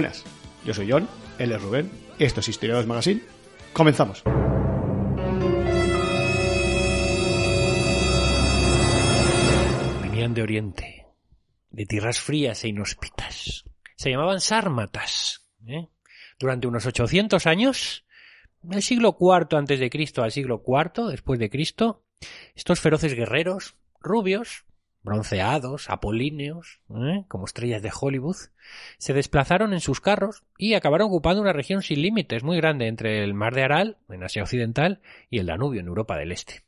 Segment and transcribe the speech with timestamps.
[0.00, 0.24] Buenas,
[0.64, 1.06] yo soy John,
[1.38, 3.20] él es Rubén, esto es Historiadores Magazine.
[3.74, 4.22] Comenzamos.
[10.00, 11.06] Venían de Oriente,
[11.68, 13.66] de tierras frías e inhóspitas.
[13.94, 15.46] Se llamaban sármatas.
[15.66, 15.90] ¿eh?
[16.38, 18.06] Durante unos 800 años,
[18.62, 22.06] del siglo IV antes de Cristo al siglo IV después de Cristo,
[22.54, 24.64] estos feroces guerreros, rubios,
[25.02, 27.24] bronceados, apolíneos, ¿eh?
[27.28, 28.36] como estrellas de Hollywood,
[28.98, 33.24] se desplazaron en sus carros y acabaron ocupando una región sin límites muy grande entre
[33.24, 36.64] el mar de Aral, en Asia Occidental, y el Danubio, en Europa del Este.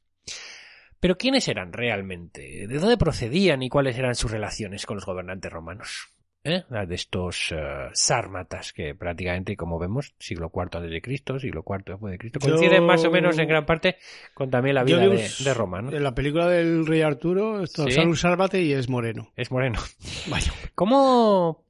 [1.00, 2.66] Pero ¿quiénes eran realmente?
[2.68, 6.11] ¿De dónde procedían y cuáles eran sus relaciones con los gobernantes romanos?
[6.44, 6.64] ¿Eh?
[6.88, 11.84] De estos uh, sármatas que prácticamente, como vemos, siglo IV antes de Cristo, siglo IV
[11.86, 13.96] después de Cristo, coinciden Yo- más o menos en gran parte
[14.34, 15.92] con también la vida vi de, un- de Roma, ¿no?
[15.92, 17.92] En la película del Rey Arturo, esto Sí.
[17.92, 19.30] sale un sálvate y es moreno.
[19.36, 19.78] Es moreno.
[20.28, 20.52] Vaya.
[20.74, 21.64] Como,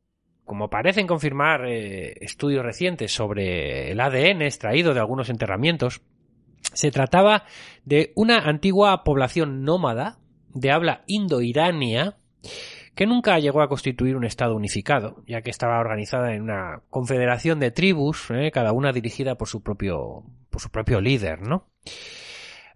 [0.47, 6.01] como parecen confirmar eh, estudios recientes sobre el ADN extraído de algunos enterramientos,
[6.73, 7.45] se trataba
[7.85, 10.19] de una antigua población nómada
[10.55, 12.17] de habla indo-irania
[12.95, 17.59] que nunca llegó a constituir un estado unificado, ya que estaba organizada en una confederación
[17.61, 21.69] de tribus, eh, cada una dirigida por su propio, por su propio líder, ¿no?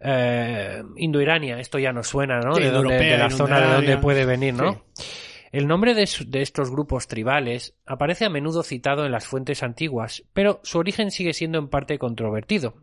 [0.00, 2.54] Eh, Indo-Irania, esto ya nos suena, ¿no?
[2.54, 4.82] Sí, de, donde- europea, de la zona de donde puede venir, ¿no?
[4.94, 5.04] Sí.
[5.52, 10.24] El nombre de, de estos grupos tribales aparece a menudo citado en las fuentes antiguas,
[10.34, 12.74] pero su origen sigue siendo en parte controvertido,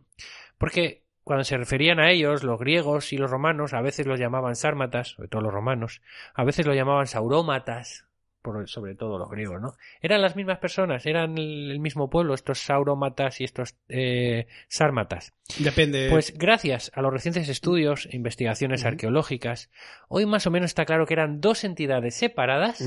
[0.57, 4.55] porque cuando se referían a ellos, los griegos y los romanos a veces los llamaban
[4.55, 6.01] sármatas, sobre todo los romanos,
[6.33, 8.05] a veces los llamaban saurómatas,
[8.43, 9.73] por, sobre todo los griegos, ¿no?
[10.01, 15.33] Eran las mismas personas, eran el, mismo pueblo, estos saurómatas y estos eh, sármatas.
[15.57, 16.09] Depende.
[16.09, 19.71] Pues gracias a los recientes estudios e investigaciones arqueológicas,
[20.09, 22.83] hoy más o menos está claro que eran dos entidades separadas,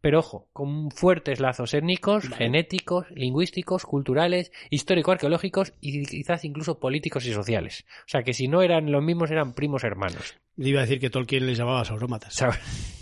[0.00, 2.36] pero ojo, con fuertes lazos étnicos, Vale.
[2.36, 7.84] genéticos, lingüísticos, culturales, histórico-arqueológicos y quizás incluso políticos y sociales.
[8.06, 10.36] O sea que si no eran los mismos, eran primos hermanos.
[10.56, 12.44] Yo iba a decir que Tolkien les llamaba saurómatas.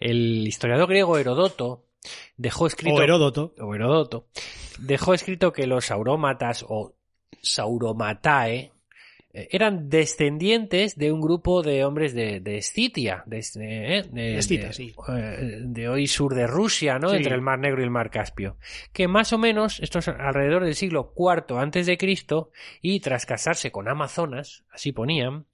[0.00, 1.84] El historiador griego Herodoto
[2.36, 3.54] dejó escrito O Heródoto.
[3.60, 4.26] o Herodoto,
[4.78, 6.94] dejó escrito que los saurómatas o
[7.40, 8.72] sauromatae
[9.34, 13.36] eh, eran descendientes de un grupo de hombres de, de Escitia, de,
[14.12, 14.94] de- Escita, de- sí.
[15.62, 17.10] de hoy sur de Rusia, ¿no?
[17.10, 17.16] Sí.
[17.16, 18.56] Entre el Mar Negro y el Mar Caspio.
[18.92, 22.50] Que más o menos, esto es alrededor del siglo IV antes de Cristo,
[22.82, 25.46] y tras casarse con Amazonas, así ponían,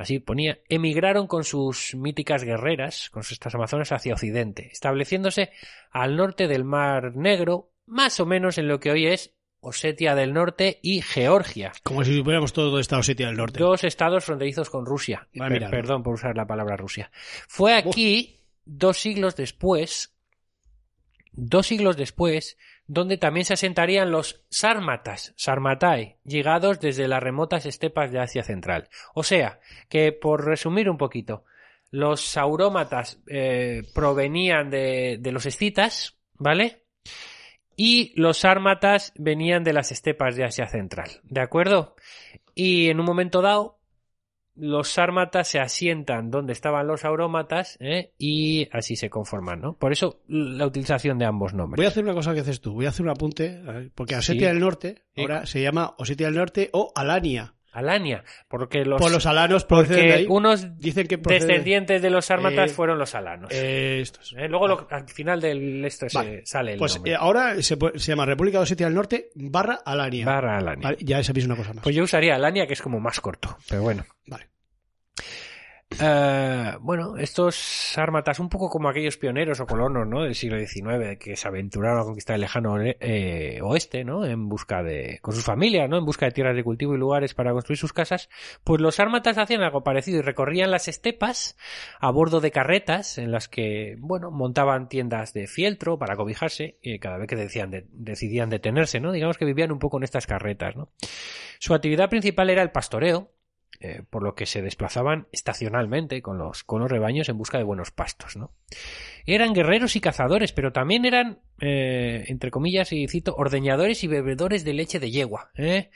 [0.00, 5.50] así ponía, emigraron con sus míticas guerreras, con sus estas amazonas hacia Occidente, estableciéndose
[5.90, 10.32] al norte del Mar Negro, más o menos en lo que hoy es Osetia del
[10.32, 11.72] Norte y Georgia.
[11.82, 13.58] Como si supiéramos todo esta Osetia del Norte.
[13.58, 15.28] Dos estados fronterizos con Rusia.
[15.38, 17.10] Ah, Per- perdón por usar la palabra Rusia.
[17.46, 20.14] Fue aquí, dos siglos después,
[21.32, 22.56] dos siglos después,
[22.90, 28.88] donde también se asentarían los sármatas, sarmatai, llegados desde las remotas estepas de Asia Central.
[29.14, 31.44] O sea, que por resumir un poquito,
[31.92, 36.82] los saurómatas eh, provenían de, de los escitas, ¿vale?
[37.76, 41.94] Y los sármatas venían de las estepas de Asia Central, ¿de acuerdo?
[42.56, 43.78] Y en un momento dado,
[44.60, 48.12] los sármatas se asientan donde estaban los aurómatas ¿eh?
[48.18, 49.72] y así se conforman, ¿no?
[49.74, 51.78] Por eso la utilización de ambos nombres.
[51.78, 52.74] Voy a hacer una cosa que haces tú.
[52.74, 53.60] Voy a hacer un apunte.
[53.62, 54.54] ver, Porque Osetia Sí.
[54.54, 55.22] del Norte Sí.
[55.22, 57.54] ahora se llama Osetia del Norte o Alania.
[57.72, 60.26] Alania, porque los, Por los alanos de ahí.
[60.28, 63.50] unos Dicen que procede- descendientes de los sármatas Eh, fueron los alanos.
[63.52, 64.34] Eh, estos.
[64.36, 64.48] ¿Eh?
[64.48, 66.42] Luego lo- al final del esto se- Vale.
[66.44, 67.14] sale el Pues nombre.
[67.14, 70.26] ahora se, se llama República de Osetia del Norte barra Alania.
[70.26, 70.82] Barra Alania.
[70.88, 71.82] Vale, ya sabéis una cosa más.
[71.84, 74.04] Pues yo usaría Alania, que es como más corto, pero bueno.
[74.26, 74.48] Vale.
[75.98, 80.22] Eh, bueno, estos sármatas, un poco como aquellos pioneros o colonos ¿no?
[80.22, 84.24] del siglo XIX que se aventuraron a conquistar el lejano eh, oeste, ¿no?
[84.24, 85.98] En busca de, con sus familias, ¿no?
[85.98, 88.30] En busca de tierras de cultivo y lugares para construir sus casas,
[88.62, 91.58] pues los sármatas hacían algo parecido y recorrían las estepas
[91.98, 97.00] a bordo de carretas en las que, bueno, montaban tiendas de fieltro para cobijarse y
[97.00, 99.10] cada vez que decían de- decidían detenerse, ¿no?
[99.12, 100.88] Digamos que vivían un poco en estas carretas, ¿no?
[101.58, 103.32] Su actividad principal era el pastoreo,
[103.80, 107.64] eh, por lo que se desplazaban estacionalmente con los, con los rebaños en busca de
[107.64, 108.52] buenos pastos, ¿no?
[109.24, 114.64] Eran guerreros y cazadores, pero también eran, eh, entre comillas, y cito, ordeñadores y bebedores
[114.64, 115.90] de leche de yegua, ¿eh?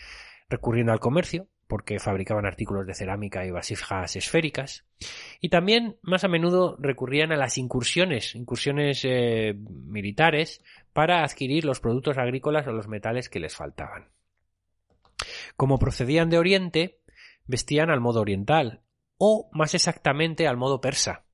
[0.49, 4.87] recurriendo al comercio, porque fabricaban artículos de cerámica y vasijas esféricas,
[5.41, 11.81] y también más a menudo recurrían a las incursiones, incursiones eh, militares, para adquirir los
[11.81, 14.09] productos agrícolas o los metales que les faltaban.
[15.57, 16.99] Como procedían de Oriente,
[17.47, 18.81] vestían al modo oriental,
[19.19, 21.25] o más exactamente al modo persa.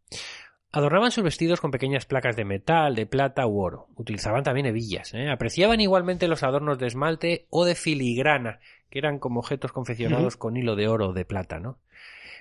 [0.72, 3.88] Adornaban sus vestidos con pequeñas placas de metal, de plata u oro.
[3.96, 5.12] Utilizaban también hebillas.
[5.14, 5.28] ¿eh?
[5.28, 10.56] Apreciaban igualmente los adornos de esmalte o de filigrana, que eran como objetos confeccionados con
[10.56, 11.78] hilo de oro o de plata, ¿no?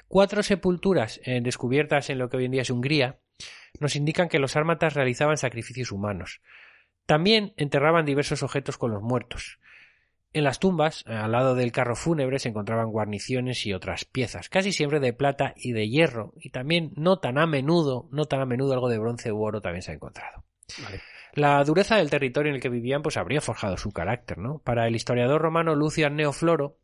[0.07, 3.19] Cuatro sepulturas eh, descubiertas en lo que hoy en día es Hungría
[3.80, 6.42] nos indican que los ármatas realizaban sacrificios humanos.
[7.06, 9.60] También enterraban diversos objetos con los muertos.
[10.31, 14.71] En las tumbas, al lado del carro fúnebre, se encontraban guarniciones y otras piezas, casi
[14.71, 18.45] siempre de plata y de hierro, y también no tan a menudo, no tan a
[18.45, 20.43] menudo algo de bronce u oro también se ha encontrado.
[20.83, 21.01] Vale.
[21.33, 24.59] La dureza del territorio en el que vivían pues habría forjado su carácter, ¿no?
[24.59, 26.77] Para el historiador romano Lucian Neofloro,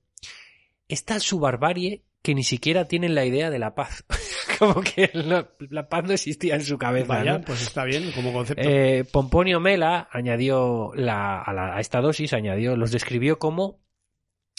[0.88, 4.06] está su barbarie que ni siquiera tienen la idea de la paz.
[4.60, 7.08] Como que la, la paz no existía en su cabeza.
[7.18, 7.46] Vaya, ¿no?
[7.46, 8.62] pues está bien como concepto.
[8.68, 13.82] Eh, Pomponio Mela añadió la, a, la- a esta dosis, añadió, los describió como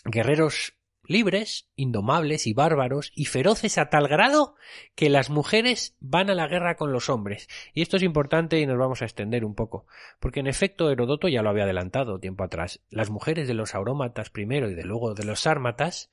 [0.04, 0.75] guerreros
[1.08, 4.56] libres, indomables y bárbaros y feroces a tal grado
[4.96, 7.48] que las mujeres van a la guerra con los hombres.
[7.75, 9.87] Y esto es importante y nos vamos a extender un poco,
[10.19, 12.81] porque en efecto Herodoto ya lo había adelantado tiempo atrás.
[12.90, 16.10] Las mujeres de los aurómatas primero y de luego de los sármatas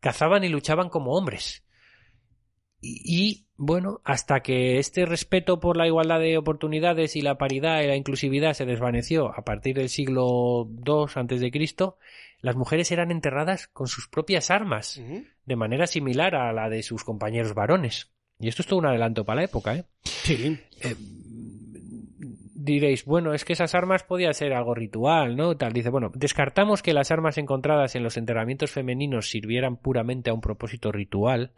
[0.00, 1.64] cazaban y luchaban como hombres.
[2.80, 7.88] Y, bueno, hasta que este respeto por la igualdad de oportunidades y la paridad y
[7.88, 11.98] la inclusividad se desvaneció a partir del siglo II antes de Cristo,
[12.40, 15.00] las mujeres eran enterradas con sus propias armas,
[15.44, 18.12] de manera similar a la de sus compañeros varones.
[18.38, 19.84] Y esto es todo un adelanto para la época, ¿eh?
[20.04, 20.94] Sí, Eh,
[22.68, 25.56] diréis, bueno, es que esas armas podían ser algo ritual, ¿no?
[25.56, 30.34] Tal, dice, bueno, descartamos que las armas encontradas en los enterramientos femeninos sirvieran puramente a
[30.34, 31.52] un propósito ritual,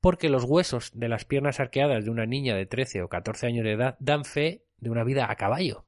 [0.00, 3.64] porque los huesos de las piernas arqueadas de una niña de 13 o 14 años
[3.64, 5.86] de edad dan fe de una vida a caballo.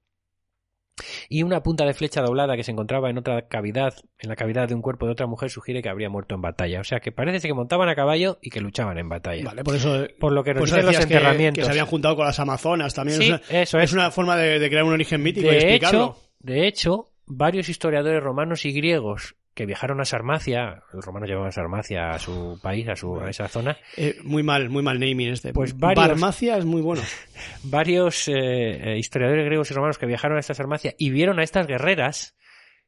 [1.29, 4.69] Y una punta de flecha doblada que se encontraba en otra cavidad, en la cavidad
[4.69, 6.81] de un cuerpo de otra mujer, sugiere que habría muerto en batalla.
[6.81, 9.45] O sea que parece que montaban a caballo y que luchaban en batalla.
[9.45, 10.07] Vale, por eso.
[10.19, 11.63] Por lo que nos dicen los que- enterramientos.
[11.63, 13.19] Que, se habían juntado con las amazonas también.
[13.19, 13.85] Sí, es, una, eso es.
[13.85, 16.05] es una forma de, de crear un origen mítico y de explicarlo.
[16.17, 21.51] hecho, de hecho, varios historiadores romanos y griegos que viajaron a Sarmacia, los romanos llevaban
[21.51, 25.31] Sarmacia a su país, a, su, a esa zona, Eh, muy mal, muy mal naming
[25.33, 25.53] este.
[25.53, 27.03] Pues varios- Barmacia es muy bueno.
[27.65, 31.43] varios eh, eh, historiadores griegos y romanos que viajaron a esta Sarmacia y vieron a
[31.43, 32.37] estas guerreras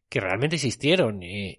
[0.08, 1.58] que realmente existieron, eh,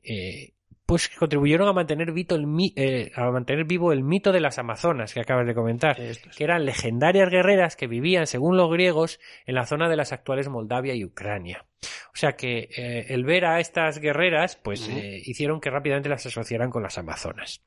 [0.91, 4.59] pues contribuyeron a mantener, vito el mi- eh, a mantener vivo el mito de las
[4.59, 5.97] amazonas que acabas de comentar.
[6.01, 6.19] Es.
[6.19, 10.49] que eran legendarias guerreras que vivían, según los griegos, en la zona de las actuales
[10.49, 11.65] Moldavia y Ucrania.
[12.13, 16.25] O sea que eh, el ver a estas guerreras, pues eh, hicieron que rápidamente las
[16.25, 17.63] asociaran con las amazonas.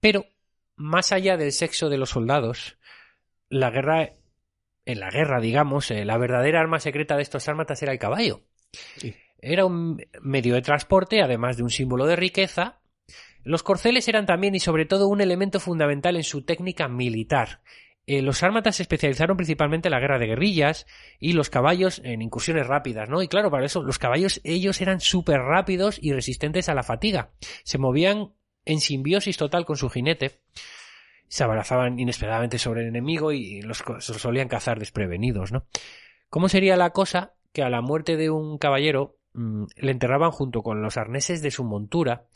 [0.00, 0.24] Pero,
[0.76, 2.78] más allá del sexo de los soldados,
[3.50, 4.12] la guerra,
[4.86, 8.40] en la guerra, digamos, la verdadera arma secreta de estos sármatas era el caballo.
[8.96, 9.14] Sí.
[9.40, 12.80] Era un medio de transporte, además de un símbolo de riqueza.
[13.42, 17.60] Los corceles eran también y sobre todo un elemento fundamental en su técnica militar.
[18.08, 20.86] Eh, los sármatas se especializaron principalmente en la guerra de guerrillas
[21.18, 23.20] y los caballos en incursiones rápidas, ¿no?
[23.20, 27.30] Y claro, para eso los caballos ellos eran súper rápidos y resistentes a la fatiga.
[27.64, 28.32] Se movían
[28.64, 30.40] en simbiosis total con su jinete.
[31.26, 35.66] Se abrazaban inesperadamente sobre el enemigo y los, solían cazar desprevenidos, ¿no?
[36.30, 40.82] ¿Cómo sería la cosa que a la muerte de un caballero le enterraban junto con
[40.82, 42.26] los arneses de su montura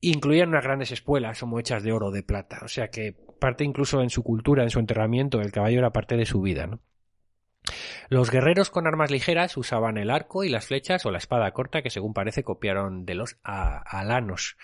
[0.00, 2.60] incluían unas grandes espuelas como hechas de oro o de plata.
[2.62, 6.16] O sea que parte incluso en su cultura, en su enterramiento, el caballo era parte
[6.16, 6.78] de su vida.
[8.10, 11.82] Los guerreros con armas ligeras usaban el arco y las flechas o la espada corta
[11.82, 14.56] que según parece copiaron de los alanos.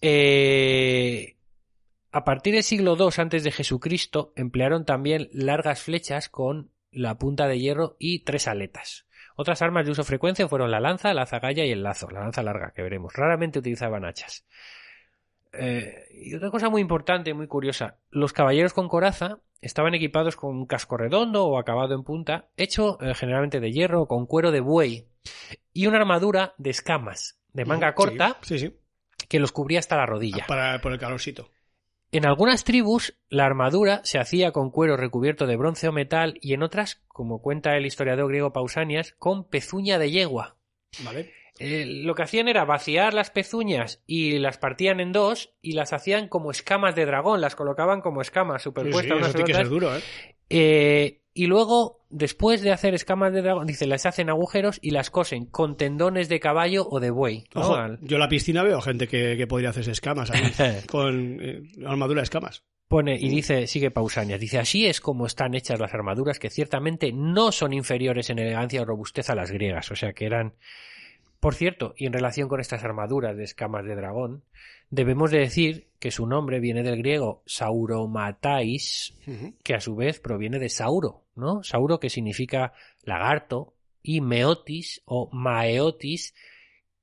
[0.00, 1.36] Eh,
[2.10, 7.46] a partir del siglo II antes de Jesucristo emplearon también largas flechas con la punta
[7.46, 9.06] de hierro y tres aletas.
[9.42, 12.44] Otras armas de uso frecuente fueron la lanza, la zagalla y el lazo, la lanza
[12.44, 13.12] larga que veremos.
[13.12, 14.46] Raramente utilizaban hachas.
[15.52, 20.54] Eh, y otra cosa muy importante, muy curiosa, los caballeros con coraza estaban equipados con
[20.56, 24.52] un casco redondo o acabado en punta, hecho eh, generalmente de hierro o con cuero
[24.52, 25.08] de buey,
[25.72, 28.76] y una armadura de escamas, de manga Sí, corta, Sí, sí.
[29.28, 30.46] que los cubría hasta la rodilla.
[30.46, 31.50] Para, por el calorcito.
[32.12, 36.52] En algunas tribus, la armadura se hacía con cuero recubierto de bronce o metal, y
[36.52, 40.58] en otras, como cuenta el historiador griego Pausanias, con pezuña de yegua.
[41.04, 41.32] Vale.
[41.58, 45.94] Eh, lo que hacían era vaciar las pezuñas y las partían en dos y las
[45.94, 49.46] hacían como escamas de dragón, las colocaban como escamas Sí, sí, superpuestas unas eso tiene
[49.46, 50.00] que ser duro, ¿eh?
[50.50, 55.10] Eh, y luego, después de hacer escamas de dragón, dice, las hacen agujeros y las
[55.10, 57.44] cosen con tendones de caballo o de buey.
[57.54, 57.60] ¿no?
[57.62, 60.42] Ojo, Al- yo en la piscina veo gente que, que podría hacerse escamas ahí,
[60.90, 62.64] con eh, armadura de escamas.
[62.88, 67.10] Pone y dice, sigue Pausanias, dice, así es como están hechas las armaduras que ciertamente
[67.12, 70.52] no son inferiores en elegancia o robustez a las griegas, o sea que eran
[71.42, 74.44] Por cierto, y en relación con estas armaduras de escamas de dragón,
[74.90, 79.18] debemos de decir que su nombre viene del griego sauromatais,
[79.64, 81.64] que a su vez proviene de sauro, ¿no?
[81.64, 86.32] Sauro que significa lagarto, y meotis o maeotis,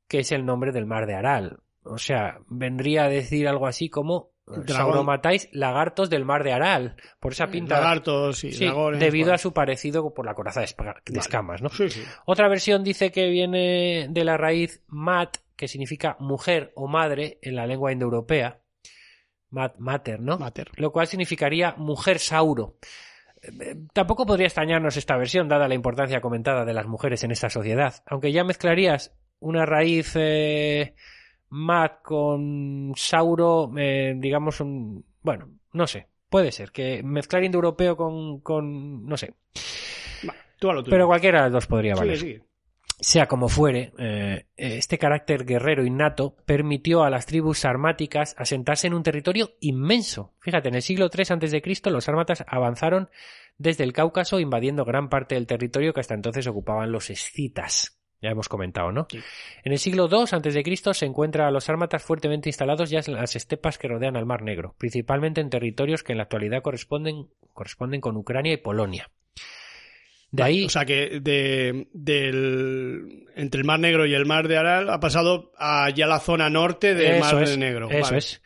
[0.08, 1.60] que es el nombre del mar de Aral.
[1.84, 4.94] O sea, vendría a decir algo así como eh, Dragón.
[4.94, 9.00] sauromatais, lagartos del mar de Aral, por esa pinta Lagartos y Sí, dragones.
[9.00, 9.36] debido bueno.
[9.36, 10.68] a su parecido por la coraza de,
[11.06, 11.70] de escamas, ¿no?
[11.70, 12.04] Sí, sí.
[12.26, 17.56] Otra versión dice que viene de la raíz mat, que significa mujer o madre en
[17.56, 18.62] la lengua indoeuropea.
[19.52, 20.38] Mat, mater, ¿no?
[20.38, 20.70] Mater.
[20.76, 22.78] Lo cual significaría mujer sauro.
[23.42, 27.32] Eh, eh, Tampoco podría extrañarnos esta versión, dada la importancia comentada de las mujeres en
[27.32, 27.96] esta sociedad.
[28.06, 30.94] Aunque ya mezclarías una raíz eh,
[31.50, 35.06] mat con sauro, eh, digamos, un.
[35.22, 36.08] Bueno, no sé.
[36.30, 39.06] Puede ser que mezclar indoeuropeo con, con.
[39.06, 39.34] no sé.
[40.28, 40.92] Va, tú a lo tuyo.
[40.92, 42.44] Pero cualquiera de los dos podría valer.
[43.02, 48.94] Sea como fuere, eh, este carácter guerrero innato permitió a las tribus sarmáticas asentarse en
[48.94, 50.34] un territorio inmenso.
[50.42, 51.90] Fíjate, en el siglo III a.C.
[51.90, 53.10] los sármatas avanzaron
[53.58, 57.99] desde el Cáucaso invadiendo gran parte del territorio que hasta entonces ocupaban los escitas.
[58.22, 59.08] Ya hemos comentado, ¿no?
[59.10, 59.20] Sí.
[59.64, 60.94] En el siglo II a.C.
[60.94, 64.42] se encuentra a los sármatas fuertemente instalados ya en las estepas que rodean al Mar
[64.42, 69.10] Negro, principalmente en territorios que en la actualidad corresponden, corresponden con Ucrania y Polonia.
[70.32, 74.58] De ahí, O sea que de, del, entre el Mar Negro y el Mar de
[74.58, 77.90] Aral ha pasado a ya la zona norte del Mar es, Negro.
[77.90, 78.18] Eso Vale.
[78.20, 78.42] es.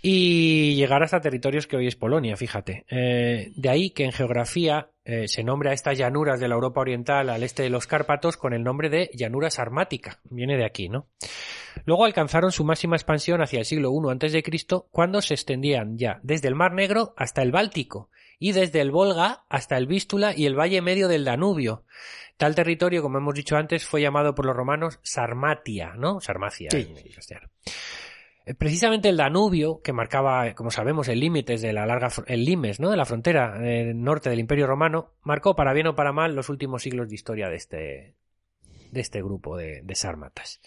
[0.00, 2.84] Y llegar hasta territorios que hoy es Polonia, fíjate.
[2.88, 6.80] Eh, de ahí que en geografía eh, se nombra a estas llanuras de la Europa
[6.80, 10.20] Oriental al este de los Cárpatos con el nombre de llanura sarmática.
[10.30, 11.08] Viene de aquí, ¿no?
[11.84, 14.42] Luego alcanzaron su máxima expansión hacia el siglo I a.C.,
[14.90, 19.44] cuando se extendían ya desde el Mar Negro hasta el Báltico y desde el Volga
[19.48, 21.84] hasta el Vístula y el valle medio del Danubio.
[22.36, 26.20] Tal territorio, como hemos dicho antes, fue llamado por los romanos Sarmatia, ¿no?
[26.20, 26.86] Sarmacia Sí.
[26.96, 27.48] en castellano.
[28.48, 32.80] Eh, Precisamente el Danubio, que marcaba, como sabemos, el límite de la larga, el limes,
[32.80, 32.90] ¿no?
[32.90, 36.48] De la frontera eh, norte del Imperio Romano, marcó para bien o para mal los
[36.48, 38.14] últimos siglos de historia de este,
[38.90, 40.60] de este grupo de, de sármatas.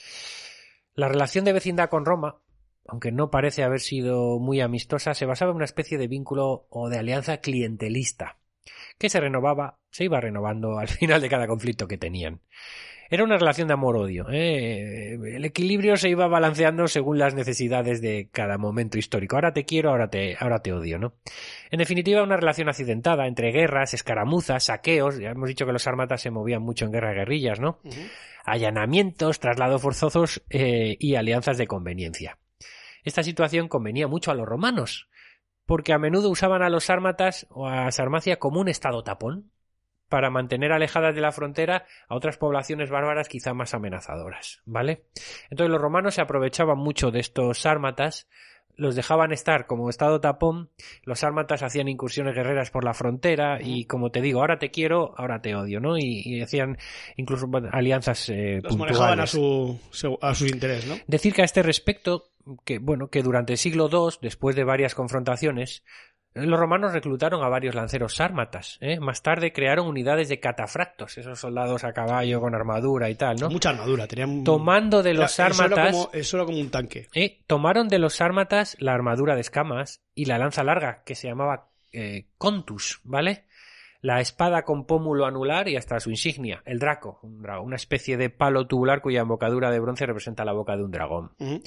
[0.94, 2.38] La relación de vecindad con Roma,
[2.88, 6.90] aunque no parece haber sido muy amistosa, se basaba en una especie de vínculo o
[6.90, 8.38] de alianza clientelista,
[9.00, 12.42] que se renovaba, se iba renovando al final de cada conflicto que tenían.
[13.12, 14.28] Era una relación de amor-odio.
[14.32, 15.16] ¿eh?
[15.36, 19.36] El equilibrio se iba balanceando según las necesidades de cada momento histórico.
[19.36, 21.16] Ahora te quiero, ahora te, ahora te odio, ¿no?
[21.72, 25.20] En definitiva, una relación accidentada entre guerras, escaramuzas, saqueos.
[25.20, 27.80] Ya hemos dicho que los armatas se movían mucho en guerra de guerrillas, ¿no?
[28.46, 32.38] Allanamientos, traslados forzosos eh, y alianzas de conveniencia.
[33.04, 35.10] Esta situación convenía mucho a los romanos,
[35.66, 39.52] porque a menudo usaban a los sármatas o a Sarmacia como un estado tapón
[40.12, 45.06] para mantener alejadas de la frontera a otras poblaciones bárbaras quizá más amenazadoras, ¿vale?
[45.50, 48.28] Entonces los romanos se aprovechaban mucho de estos sármatas,
[48.76, 50.70] los dejaban estar como estado tapón,
[51.04, 55.14] los sármatas hacían incursiones guerreras por la frontera y como te digo, ahora te quiero,
[55.18, 55.98] ahora te odio, ¿no?
[55.98, 56.78] Y, y hacían
[57.16, 58.98] incluso alianzas eh, Los puntuales.
[59.00, 59.80] manejaban a su,
[60.22, 60.96] a su interés, ¿no?
[61.08, 62.26] Decir que a este respecto,
[62.66, 65.84] que bueno, que durante el siglo II, después de varias confrontaciones,
[66.34, 68.78] los romanos reclutaron a varios lanceros sármatas.
[68.82, 69.00] ¿eh?
[69.00, 73.50] Más tarde crearon unidades de catafractos, esos soldados a caballo con armadura y tal, ¿no?
[73.50, 74.08] Mucha armadura.
[74.08, 74.44] Tenían...
[74.44, 77.08] Tomando de los eso sármatas, como- Eso era como un tanque.
[77.14, 81.28] eh, tomaron de los sármatas la armadura de escamas y la lanza larga, que se
[81.28, 83.46] llamaba eh, contus, ¿vale?
[84.04, 88.30] La espada con pómulo anular y hasta su insignia, el draco, un una especie de
[88.32, 91.34] palo tubular cuya embocadura de bronce representa la boca de un dragón.
[91.40, 91.62] En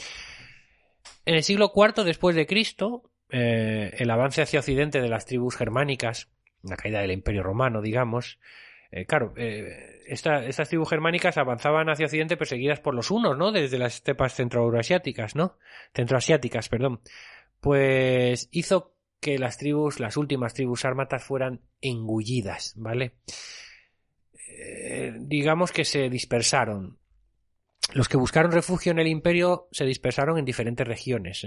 [1.35, 6.29] el siglo IV después de Cristo, eh, el avance hacia occidente de las tribus germánicas,
[6.63, 8.39] la caída del Imperio Romano, digamos,
[8.91, 13.51] eh, claro, eh, esta- estas tribus germánicas avanzaban hacia occidente perseguidas por los hunos, ¿no?
[13.53, 15.59] Desde las estepas centroasiáticas, ¿no?
[15.95, 17.01] Centroasiáticas, perdón.
[17.61, 23.15] Pues hizo que las tribus, las últimas tribus sármatas fueran engullidas, ¿vale?
[25.19, 26.99] Digamos que se dispersaron.
[27.95, 31.47] Los que buscaron refugio en el imperio se dispersaron en diferentes regiones.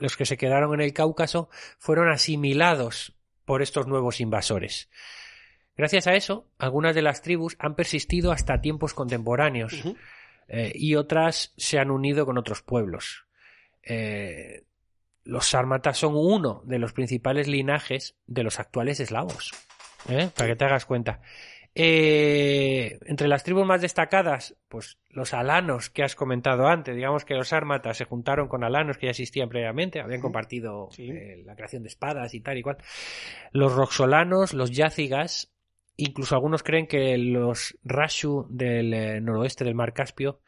[0.00, 3.14] Los que se quedaron en el Cáucaso fueron asimilados
[3.44, 4.90] por estos nuevos invasores.
[5.76, 9.72] Gracias a eso, algunas de las tribus han persistido hasta tiempos contemporáneos
[10.48, 13.26] eh, y otras se han unido con otros pueblos.
[13.82, 14.64] Eh,
[15.24, 19.52] los sármatas son uno de los principales linajes de los actuales eslavos.
[20.08, 20.30] ¿eh?
[20.36, 21.20] Para que te hagas cuenta.
[21.74, 27.34] Eh, entre las tribus más destacadas, pues los alanos que has comentado antes, digamos que
[27.34, 31.08] los sármatas se juntaron con alanos que ya existían previamente, habían compartido Sí.
[31.10, 32.78] eh, la creación de espadas y tal y cual.
[33.52, 35.52] Los roxolanos, los yácigas
[35.96, 40.40] incluso algunos creen que los Rashu del eh, noroeste del mar Caspio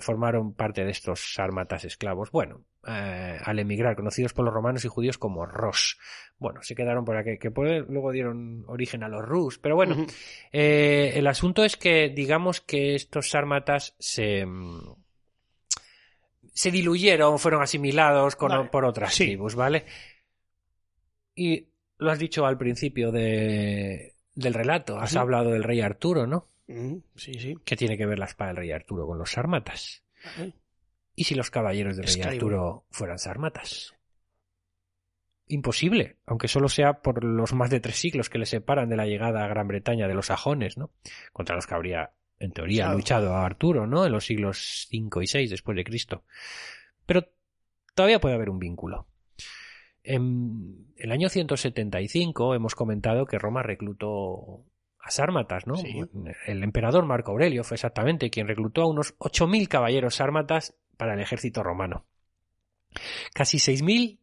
[0.00, 2.30] formaron parte de estos sármatas esclavos.
[2.30, 5.98] Bueno, eh, al emigrar, conocidos por los romanos y judíos como Ros.
[6.38, 9.58] Bueno, se quedaron por aquí, que luego dieron origen a los Rus.
[9.58, 10.06] Pero bueno,
[10.52, 14.94] eh, el asunto es que, digamos que estos sármatas se, mm,
[16.52, 19.84] se diluyeron, fueron asimilados con, por otras tribus, ¿vale?
[21.34, 21.68] Y
[21.98, 26.48] lo has dicho al principio de, del relato, has hablado del rey Arturo, ¿no?
[27.16, 27.56] Sí, sí.
[27.64, 30.02] ¿Qué tiene que ver la espada del rey Arturo con los sármatas?
[31.18, 33.92] ¿Y si los caballeros del rey Arturo fueran sármatas?
[35.48, 39.04] Imposible, aunque solo sea por los más de tres siglos que le separan de la
[39.04, 40.92] llegada a Gran Bretaña de los sajones, ¿no?
[41.32, 44.06] Contra los que habría, en teoría, luchado a Arturo, ¿no?
[44.06, 46.22] En los siglos 5 y 6 después de Cristo.
[47.04, 47.28] Pero
[47.96, 49.08] todavía puede haber un vínculo.
[50.04, 54.62] En el año 175 hemos comentado que Roma reclutó
[55.08, 55.74] sármatas, ¿no?
[56.46, 61.20] El emperador Marco Aurelio fue exactamente quien reclutó a unos 8.000 caballeros sármatas para el
[61.20, 62.04] ejército romano.
[63.32, 64.18] Casi 6.000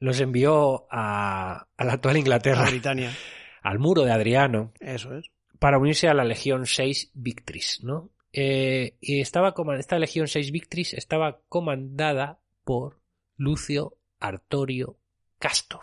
[0.00, 2.68] los envió a, la actual Inglaterra.
[2.68, 3.12] Britania.
[3.62, 4.72] Al muro de Adriano.
[4.80, 5.26] Eso es.
[5.58, 8.10] Para unirse a la Legión 6 Victris, ¿no?
[8.32, 13.00] Eh, y estaba esta Legión 6 Victris estaba comandada por
[13.36, 14.96] Lucio Artorio
[15.38, 15.80] Casto.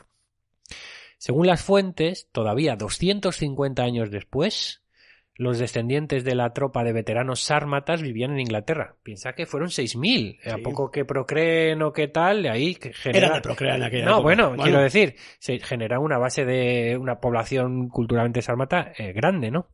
[1.19, 4.81] Según las fuentes, todavía 250 años después,
[5.37, 8.95] los descendientes de la tropa de veteranos sármatas vivían en Inglaterra.
[9.03, 10.53] Piensa que fueron 6.000.
[10.53, 13.27] A poco que procreen o qué tal, de ahí genera...
[13.27, 17.19] Era de procrear en aquella No, bueno, quiero decir, se genera una base de una
[17.19, 19.67] población culturalmente sármata eh, grande, ¿no?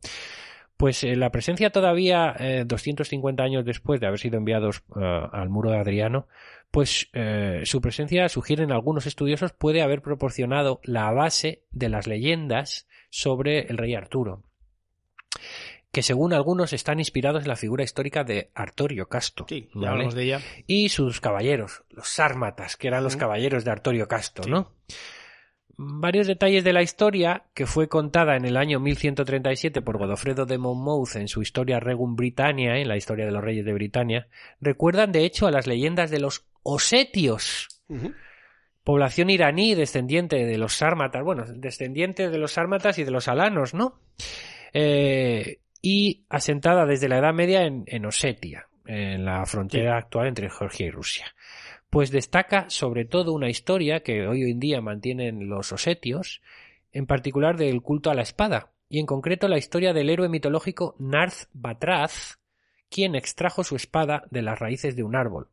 [0.76, 2.34] Pues eh, la presencia todavía,
[2.66, 6.26] 250 eh, años después de haber sido enviados al muro de Adriano,
[6.74, 12.88] pues eh, su presencia, sugieren algunos estudiosos, puede haber proporcionado la base de las leyendas
[13.10, 14.42] sobre el rey Arturo,
[15.94, 19.46] que según algunos están inspirados en la figura histórica de Artorio Casto.
[19.48, 20.40] Sí, hablamos de ella.
[20.66, 24.72] Y sus caballeros, los sármatas, que eran los caballeros de Artorio Casto, ¿no?
[25.76, 30.58] varios detalles de la historia, que fue contada en el año 1137 por Godofredo de
[30.58, 34.28] Monmouth en su Historia Regum Britannia, en la historia de los reyes de Britania,
[34.60, 37.68] recuerdan de hecho a las leyendas de los osetios,
[38.84, 43.74] población iraní descendiente de los sármatas, bueno, descendiente de los sármatas y de los alanos,
[43.74, 44.00] ¿no?
[44.72, 50.86] Eh, y asentada desde la Edad Media en, Osetia, en la frontera actual entre Georgia
[50.86, 51.26] y Rusia
[51.90, 56.42] pues destaca sobre todo una historia que hoy en día mantienen los osetios,
[56.90, 60.96] en particular del culto a la espada, y en concreto la historia del héroe mitológico
[60.98, 62.40] Narth Batraz,
[62.90, 65.50] quien extrajo su espada de las raíces de un árbol.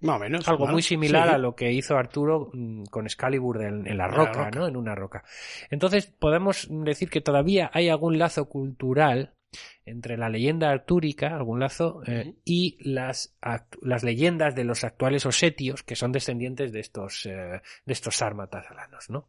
[0.00, 0.48] Más o menos.
[0.48, 4.66] Algo muy similar a lo que hizo Arturo mm, con Excalibur en, la roca, ¿no?
[4.66, 5.22] En una roca.
[5.70, 9.34] Entonces podemos decir que todavía hay algún lazo cultural
[9.84, 13.34] entre la leyenda artúrica, algún lazo, eh, y las,
[13.82, 18.66] las leyendas de los actuales osetios, que son descendientes de estos, eh, de estos sármatas
[18.70, 19.28] alanos, ¿no?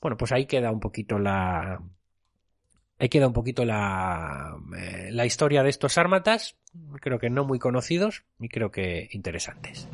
[0.00, 1.80] Bueno, pues ahí queda un poquito la,
[2.98, 6.56] ahí queda un poquito la, eh, la historia de estos sármatas,
[7.00, 9.88] creo que no muy conocidos y creo que interesantes.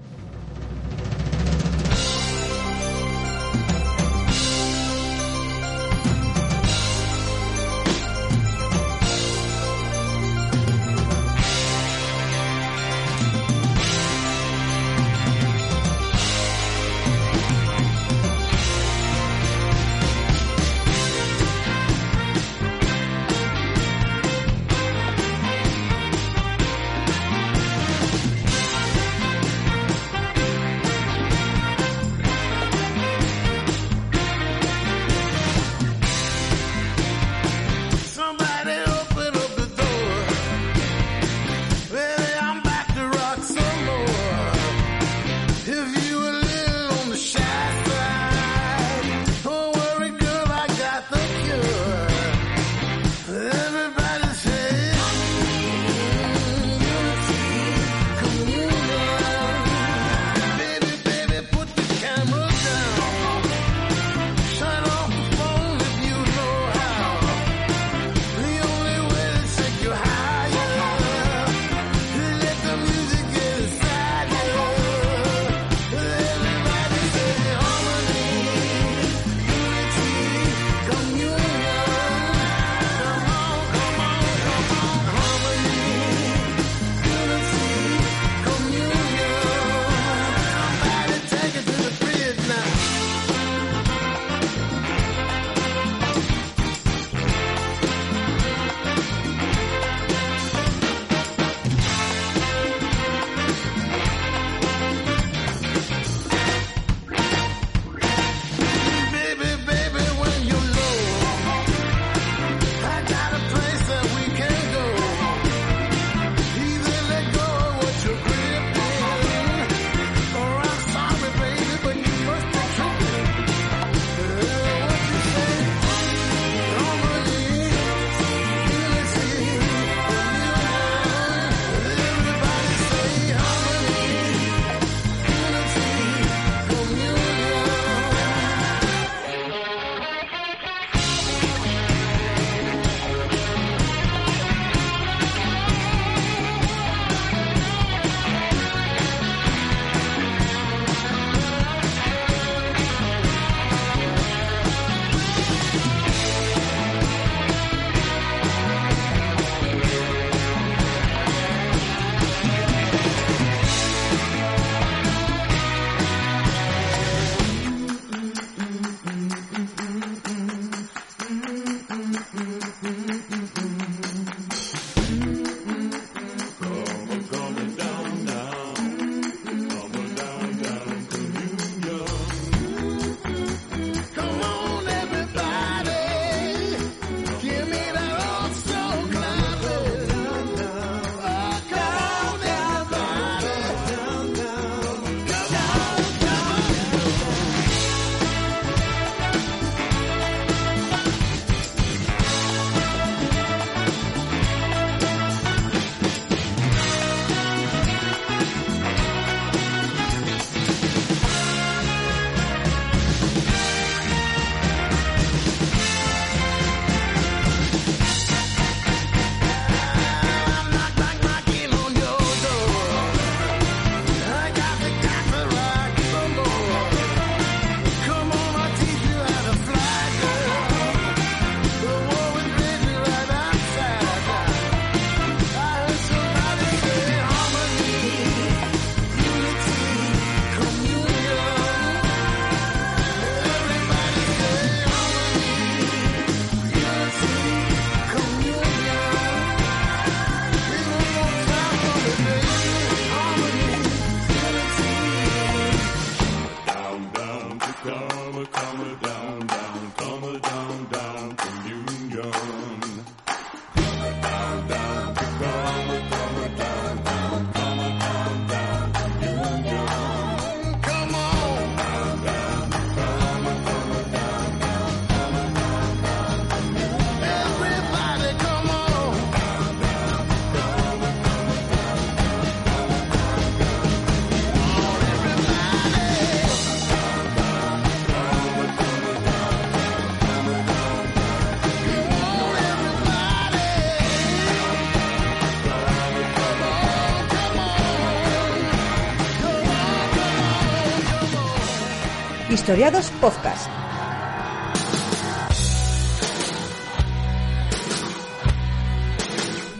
[302.71, 303.69] Historiados Podcast.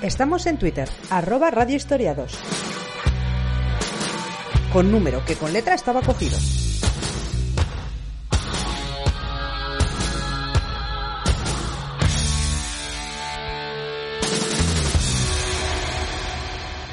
[0.03, 2.37] Estamos en Twitter, arroba Radio Historiados.
[4.73, 6.37] Con número que con letra estaba cogido.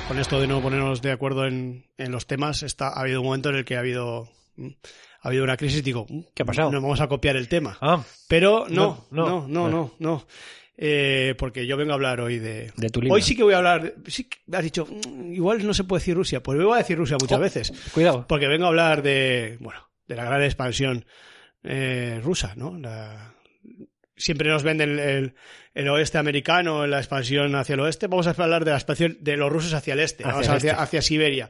[0.08, 3.26] Con esto de no ponernos de acuerdo en, en los temas, está, ha habido un
[3.26, 4.68] momento en el que ha habido mm,
[5.28, 6.72] ha habido una crisis, digo, mm, ¿Qué ha pasado?
[6.72, 7.78] No vamos a copiar el tema.
[7.82, 9.70] Ah, Pero no, No, no, no.
[9.70, 10.28] no, no.
[10.80, 12.72] Eh, porque yo vengo a hablar hoy de...
[12.76, 13.16] de tu libro.
[13.16, 13.96] Hoy sí que voy a hablar...
[14.08, 16.42] Sí has dicho, mm, igual no se puede decir Rusia.
[16.44, 17.42] Pues voy a decir Rusia muchas Oh.
[17.42, 17.74] veces.
[17.94, 18.26] Cuidado.
[18.28, 21.06] Porque vengo a hablar de, bueno, de la gran expansión
[21.64, 22.78] eh, rusa, ¿no?
[22.78, 23.34] La-
[24.16, 25.34] siempre nos venden el,
[25.74, 28.08] el oeste americano, la expansión hacia el oeste.
[28.08, 30.54] Vamos a hablar de la expansión de los rusos hacia el este, Hacia vamos el
[30.56, 30.84] hacia, este.
[30.84, 31.50] hacia Siberia.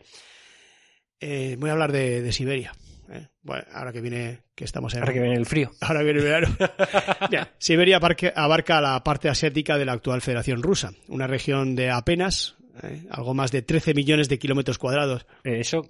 [1.20, 2.74] Eh, voy a hablar de, de Siberia.
[3.12, 3.28] ¿Eh?
[3.42, 5.00] Bueno, ahora que viene, que estamos en...
[5.02, 5.72] Ahora que viene el frío.
[5.82, 6.56] Ahora viene el verano.
[7.58, 8.00] Siberia
[8.36, 13.34] abarca la parte asiática de la actual Federación Rusa, una región de apenas eh, algo
[13.34, 15.26] más de 13 millones de kilómetros cuadrados.
[15.44, 15.90] Eh, Eso,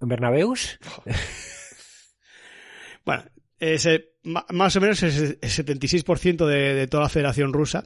[0.00, 0.78] Bernabeus.
[3.04, 3.24] Bueno,
[3.60, 7.84] ese, más o menos el 76% de, de toda la Federación Rusa,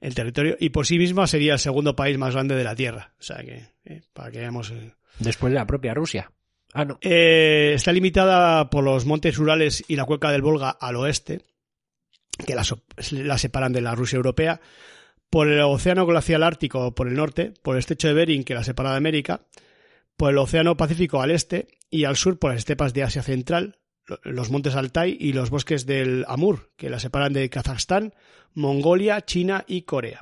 [0.00, 3.14] el territorio, y por sí misma sería el segundo país más grande de la Tierra.
[3.18, 4.70] O sea que, eh, para que veamos.
[4.70, 4.94] eh.
[5.18, 6.32] Después de la propia Rusia.
[6.74, 6.86] Ah.
[7.00, 11.42] Eh, está limitada por los montes Urales y la cuenca del Volga al oeste,
[12.46, 12.64] que la,
[13.12, 14.60] la separan de la Rusia europea,
[15.30, 18.64] por el océano glacial ártico por el norte, por el estrecho de Bering, que la
[18.64, 19.46] separa de América,
[20.16, 23.78] por el océano Pacífico al este y al sur por las estepas de Asia Central,
[24.06, 28.14] lo- los montes Altai y los bosques del Amur, que la separan de Kazajstán,
[28.52, 30.20] Mongolia, China y Corea.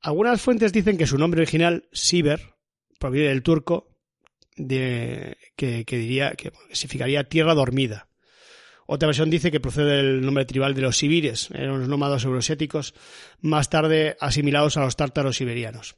[0.00, 2.54] Algunas fuentes dicen que su nombre original, Siber,
[2.98, 3.93] proviene del turco
[4.56, 8.08] de, que, diría que significaría tierra dormida.
[8.86, 12.94] Otra versión dice que procede del nombre tribal de los sibires, eran unos nómadas euroasiáticos
[13.40, 15.96] más tarde asimilados a los tártaros siberianos.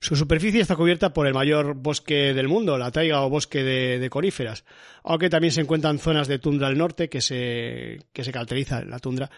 [0.00, 3.98] Su superficie está cubierta por el mayor bosque del mundo, la taiga o bosque de,
[3.98, 4.64] de coníferas,
[5.02, 9.00] aunque también se encuentran zonas de tundra al norte que se, que se caracteriza la
[9.00, 9.28] tundra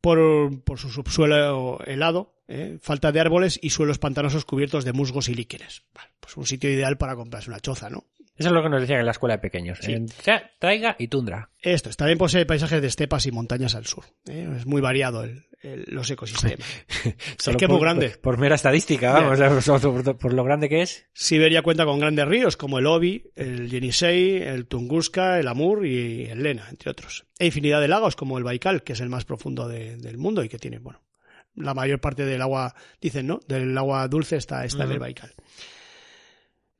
[0.00, 2.78] por, por su subsuelo helado, ¿eh?
[2.80, 5.82] falta de árboles y suelos pantanosos cubiertos de musgos y líquenes.
[6.20, 8.04] Pues un sitio ideal para comprarse una choza, ¿no?
[8.38, 9.78] Eso es lo que nos decían en la escuela de pequeños.
[9.82, 9.92] Sí.
[9.92, 10.06] En
[10.58, 11.50] taiga y tundra.
[11.60, 14.04] Esto es, también posee paisajes de estepas y montañas al sur.
[14.28, 14.48] ¿eh?
[14.58, 16.64] Es muy variado el- el- los ecosistemas.
[17.38, 18.10] Solo que es muy grande.
[18.10, 19.38] Por, por mera estadística, vamos,
[20.20, 21.06] por, lo grande que es.
[21.12, 26.26] Siberia cuenta con grandes ríos como el Obi, el Yenisei, el Tunguska, el Amur y
[26.26, 27.26] el Lena, entre otros.
[27.38, 30.44] E infinidad de lagos como el Baikal, que es el más profundo de- del mundo
[30.44, 31.02] y que tiene, bueno,
[31.56, 33.40] la mayor parte del agua, dicen, ¿no?
[33.48, 34.98] Del agua dulce está, está en el.
[35.00, 35.34] Baikal.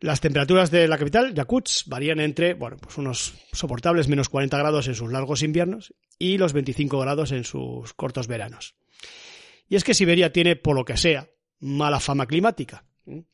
[0.00, 4.86] Las temperaturas de la capital, Yakutsk, varían entre, bueno, pues unos soportables menos 40 grados
[4.86, 8.76] en sus largos inviernos y los 25 grados en sus cortos veranos.
[9.68, 11.28] Y es que Siberia tiene, por lo que sea,
[11.60, 13.24] mala fama climática, ¿eh?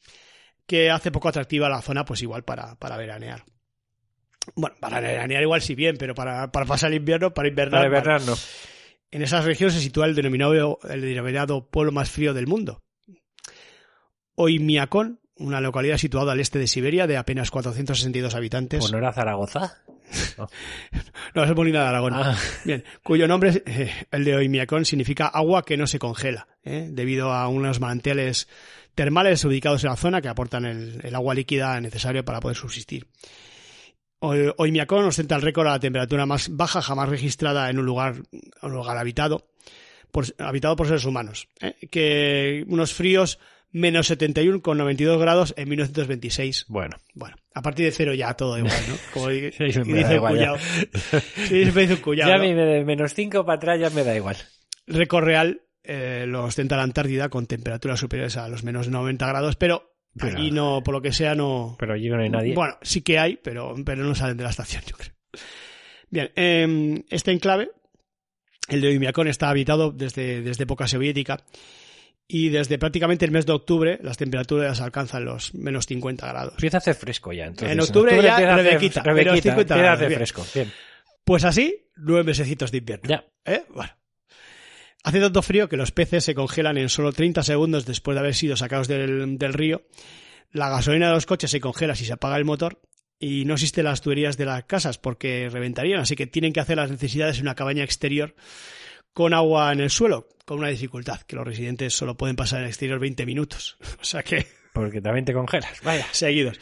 [0.67, 3.45] que hace poco atractiva la zona, pues igual para, para veranear.
[4.55, 7.91] Bueno, para veranear igual sí bien, pero para, para pasar el invierno, para invernar.
[7.91, 8.35] Para no.
[9.11, 12.83] En esas regiones se sitúa el denominado, el denominado pueblo más frío del mundo.
[14.35, 18.81] Oymyakon, una localidad situada al este de Siberia de apenas 462 habitantes.
[18.81, 19.79] Pues no era Zaragoza.
[21.35, 22.15] No, es Molina de Aragón.
[22.15, 22.37] Ah.
[22.65, 26.89] Bien, cuyo nombre, eh, el de Oymyakon, significa agua que no se congela, ¿eh?
[26.91, 28.47] debido a unos manantiales
[28.95, 33.09] termales ubicados en la zona que aportan el, el agua líquida necesaria para poder subsistir.
[34.21, 38.23] Oymyakon ostenta el récord a la temperatura más baja jamás registrada en un lugar,
[38.63, 39.49] un lugar habitado,
[40.11, 41.75] por, habitado por seres humanos, ¿eh?
[41.91, 43.39] que unos fríos
[43.75, 46.67] menos 71,92 grados en 1926.
[46.69, 48.95] Bueno, Bueno, a partir de cero ya todo igual, ¿no?
[49.13, 49.51] Como Sí,
[49.85, 50.53] me dice igual, ya.
[50.53, 50.59] cuñado.
[51.49, 52.31] Sí, siempre dice un cuñado.
[52.31, 54.37] ya a mí me de menos 5 para atrás ya me da igual.
[54.87, 59.57] Récord real eh, lo ostenta la Antártida con temperaturas superiores a los menos 90 grados,
[59.57, 61.77] pero Pero- allí no, por lo que sea, no.
[61.79, 62.55] Pero allí no hay nadie.
[62.55, 65.13] Bueno, sí que hay, pero, pero no salen de la estación, yo creo.
[66.11, 67.71] Bien, eh, este enclave,
[68.69, 71.45] el de Oymyakon, está habitado desde, desde época soviética
[72.27, 76.55] y desde prácticamente el mes de octubre las temperaturas alcanzan los menos 50 grados.
[76.55, 77.45] Empieza a hacer fresco ya.
[77.47, 80.47] Entonces, En octubre ya empieza a hacer- rebequita, rebequita, 50 empieza a grados, hacer fresco.
[80.55, 80.73] Bien.
[81.25, 83.09] Pues así, nueve mesecitos de invierno.
[83.11, 83.25] Ya.
[83.45, 83.65] ¿Eh?
[83.71, 83.91] Bueno.
[85.03, 88.35] Hace tanto frío que los peces se congelan en solo 30 segundos después de haber
[88.35, 89.87] sido sacados del, del río.
[90.51, 92.81] La gasolina de los coches se congela si se apaga el motor.
[93.19, 96.77] Y no existen las tuberías de las casas porque reventarían, así que tienen que hacer
[96.77, 98.35] las necesidades en una cabaña exterior
[99.15, 102.65] con agua en el suelo, con una dificultad, que los residentes solo pueden pasar en
[102.65, 103.79] el exterior 20 minutos.
[104.01, 105.81] O sea que Porque también te congelas.
[105.83, 106.07] Vaya.
[106.13, 106.59] seguidos.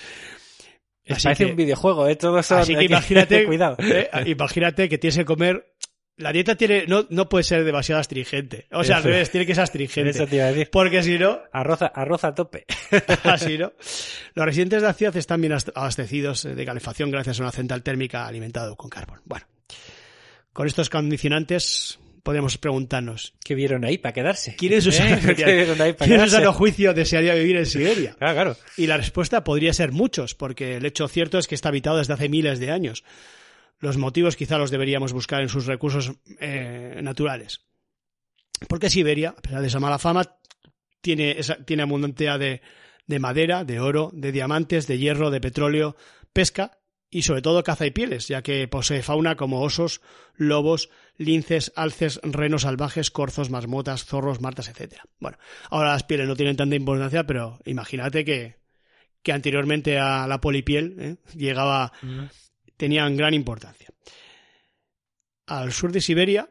[1.08, 2.14] Así Parece que- un videojuego, ¿eh?
[2.14, 2.56] Todo eso.
[2.56, 3.76] Así que imagínate, Cuidado.
[3.80, 5.74] eh, imagínate que tienes que comer.
[6.18, 8.68] La dieta tiene, no, no puede ser demasiado astringente.
[8.70, 10.10] O sea, al revés, tiene que ser astringente.
[10.10, 10.68] Eso te iba a decir.
[10.70, 12.66] Porque si no, Arroz arroz a tope.
[13.24, 13.72] así no.
[14.34, 17.82] Los residentes de la ciudad están bien ast- abastecidos de calefacción gracias a una central
[17.82, 19.22] térmica alimentada con carbón.
[19.24, 19.46] Bueno,
[20.52, 24.54] con estos condicionantes podemos preguntarnos: ¿Qué vieron ahí para quedarse?
[24.56, 28.14] ¿quién en su sano, juicio desearía vivir en Siberia?
[28.18, 28.56] Claro, claro.
[28.76, 32.12] Y la respuesta podría ser muchos, porque el hecho cierto es que está habitado desde
[32.14, 33.04] hace miles de años.
[33.80, 37.64] Los motivos quizá los deberíamos buscar en sus recursos eh, naturales.
[38.68, 40.36] Porque Siberia, a pesar de esa mala fama,
[41.00, 42.60] tiene, esa- tiene abundancia de,
[43.08, 45.96] de madera, de oro, de diamantes, de hierro, de petróleo,
[46.32, 46.78] pesca
[47.10, 50.00] y sobre todo caza y pieles, ya que posee fauna como osos,
[50.36, 54.94] lobos, linces, alces, renos salvajes, corzos, marmotas, zorros, martas, etc.
[55.18, 55.38] Bueno,
[55.70, 58.56] ahora las pieles no tienen tanta importancia, pero imagínate que,
[59.22, 61.16] que anteriormente a la polipiel ¿eh?
[61.36, 61.92] llegaba
[62.76, 63.88] tenían gran importancia.
[65.46, 66.50] Al sur de Siberia,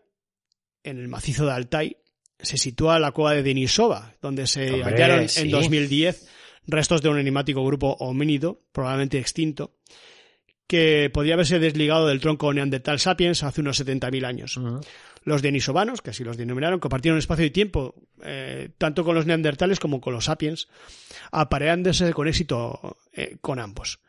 [0.83, 1.97] en el macizo de Altai,
[2.39, 5.41] se sitúa la cueva de Denisova, donde se Hombre, hallaron sí.
[5.41, 6.27] en 2010
[6.67, 9.75] restos de un enigmático grupo homínido, probablemente extinto,
[10.71, 14.57] que podría haberse desligado del tronco Neandertal sapiens hace unos 70.000 años.
[15.25, 19.81] Los denisovanos, que así los denominaron, compartieron espacio y tiempo eh, tanto con los neandertales
[19.81, 20.69] como con los sapiens,
[21.29, 23.99] apareándose con éxito eh, con ambos.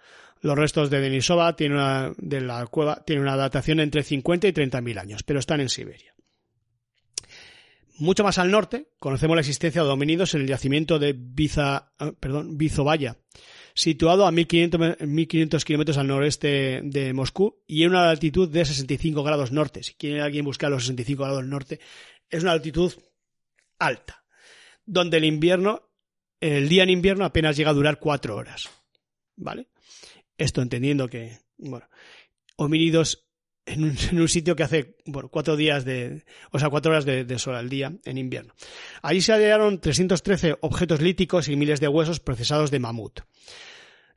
[0.41, 4.53] Los restos de Denisova tienen una, de la cueva tienen una datación entre 50 y
[4.53, 6.15] 30.000 años, pero están en Siberia.
[7.99, 12.13] Mucho más al norte conocemos la existencia de homínidos en el yacimiento de Biza, ah,
[12.21, 13.17] perdón, Bizovaya,
[13.75, 18.65] situado a 1500, me- 1500 kilómetros al noreste de Moscú y en una altitud de
[18.65, 19.83] 65 grados norte.
[19.83, 21.81] Si quiere alguien buscar los 65 grados norte,
[22.31, 22.93] es una altitud
[23.79, 24.25] alta,
[24.85, 25.91] donde el invierno,
[26.41, 28.69] el día en invierno apenas llega a durar cuatro horas.
[29.37, 29.69] ¿Vale?
[30.39, 31.87] Esto entendiendo que, bueno,
[32.57, 33.22] homínidos
[33.67, 34.97] en un, sitio que hace,
[35.31, 38.55] cuatro días de, o sea, cuatro horas de, sol al día en invierno.
[39.03, 43.21] Allí se hallaron 313 objetos líticos y miles de huesos procesados de mamut.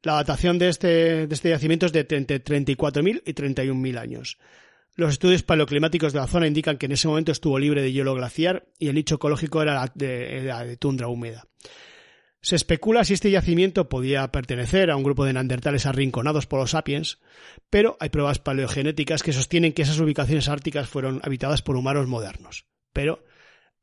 [0.01, 4.37] La datación de este, de este yacimiento es de entre 34.000 y 31.000 años.
[4.95, 8.13] Los estudios paleoclimáticos de la zona indican que en ese momento estuvo libre de hielo
[8.13, 11.47] glaciar y el nicho ecológico era de, era de tundra húmeda.
[12.45, 16.69] Se especula si este yacimiento podía pertenecer a un grupo de neandertales arrinconados por los
[16.69, 17.17] sapiens,
[17.71, 22.67] pero hay pruebas paleogenéticas que sostienen que esas ubicaciones árticas fueron habitadas por humanos modernos.
[22.93, 23.25] Pero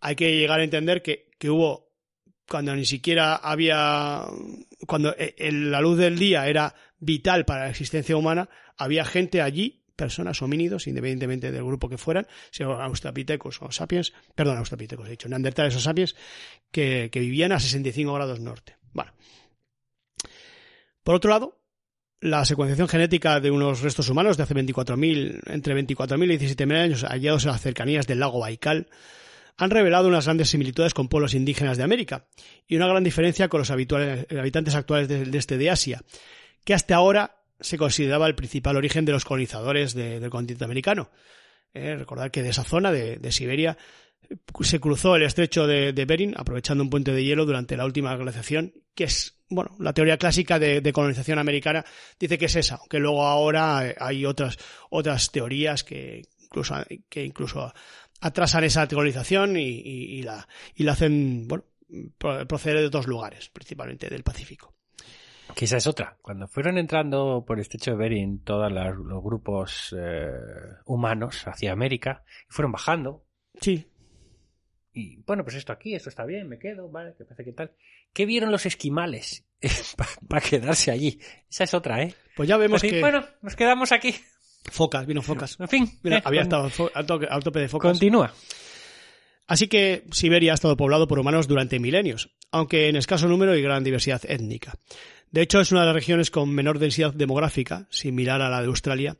[0.00, 1.90] hay que llegar a entender que, que hubo,
[2.48, 4.26] cuando ni siquiera había,
[4.86, 9.81] cuando eh, la luz del día era vital para la existencia humana, había gente allí,
[10.02, 15.10] personas homínidos, independientemente del grupo que fueran, si eran australopithecus o sapiens, perdón, australopithecus he
[15.10, 16.16] dicho, neandertales o sapiens,
[16.72, 18.76] que, que vivían a 65 grados norte.
[18.92, 19.12] Bueno.
[21.04, 21.62] Por otro lado,
[22.20, 27.04] la secuenciación genética de unos restos humanos de hace 24.000, entre 24.000 y 17.000 años
[27.04, 28.88] hallados en las cercanías del lago Baikal
[29.56, 32.26] han revelado unas grandes similitudes con pueblos indígenas de América
[32.66, 36.02] y una gran diferencia con los habituales- habitantes actuales del este de Asia,
[36.64, 41.10] que hasta ahora se consideraba el principal origen de los colonizadores de- del continente americano.
[41.74, 43.78] Eh, recordar que de esa zona, de, Siberia,
[44.60, 48.72] se cruzó el estrecho de, Bering aprovechando un puente de hielo durante la última glaciación,
[48.94, 51.84] que es, bueno, la teoría clásica de, colonización americana
[52.20, 54.58] dice que es esa, aunque luego ahora eh, hay otras,
[54.90, 56.74] otras teorías que incluso,
[57.08, 57.72] que incluso
[58.20, 61.64] atrasan esa colonización y, y- la, y la hacen, bueno,
[62.18, 64.71] pro- proceder de otros lugares, principalmente del Pacífico.
[65.54, 66.16] Que esa es otra.
[66.22, 70.30] Cuando fueron entrando por el estrecho de Bering todos los grupos eh,
[70.86, 73.24] humanos hacia América, y fueron bajando,
[73.60, 73.86] Sí,
[74.94, 77.72] y bueno, pues esto aquí, esto está bien, me quedo, vale, que parece que tal.
[78.12, 79.46] ¿Qué vieron los esquimales
[80.28, 81.18] para quedarse allí?
[81.50, 82.14] Esa es otra, ¿eh?
[82.36, 84.14] pues ya vemos Así, que Bueno, nos quedamos aquí.
[84.70, 85.58] focas, vino focas.
[85.60, 87.92] En fin, Mira, eh, había con- estado al toque- al tope de focas.
[87.92, 88.32] Continúa.
[89.46, 93.62] Así que Siberia ha estado poblado por humanos durante milenios, aunque en escaso número y
[93.62, 94.74] gran diversidad étnica.
[95.32, 98.66] De hecho, es una de las regiones con menor densidad demográfica, similar a la de
[98.68, 99.16] Australia,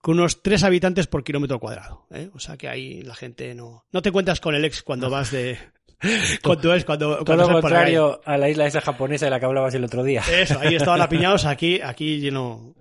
[0.00, 2.06] con unos tres habitantes por kilómetro cuadrado.
[2.10, 2.30] ¿eh?
[2.34, 3.84] O sea que ahí la gente no...
[3.92, 5.58] No te cuentas con el ex cuando vas de...
[6.42, 9.44] cuando es, cuando, Todo cuando lo contrario a la isla esa japonesa de la que
[9.44, 10.22] hablabas el otro día.
[10.32, 12.74] Eso, ahí estaban apiñados, aquí, aquí lleno.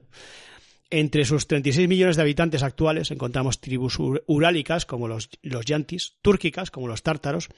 [0.90, 6.14] Entre sus 36 millones de habitantes actuales encontramos tribus ur- urálicas como los, los yantis,
[6.22, 7.50] túrquicas como los tártaros,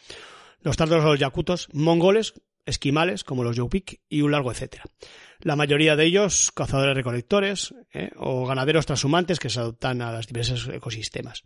[0.64, 2.34] los tártaros o los yakutos, mongoles,
[2.66, 4.84] esquimales como los yupik y un largo etcétera.
[5.40, 8.12] La mayoría de ellos cazadores recolectores ¿eh?
[8.18, 11.44] o ganaderos transhumantes que se adaptan a los diversos ecosistemas.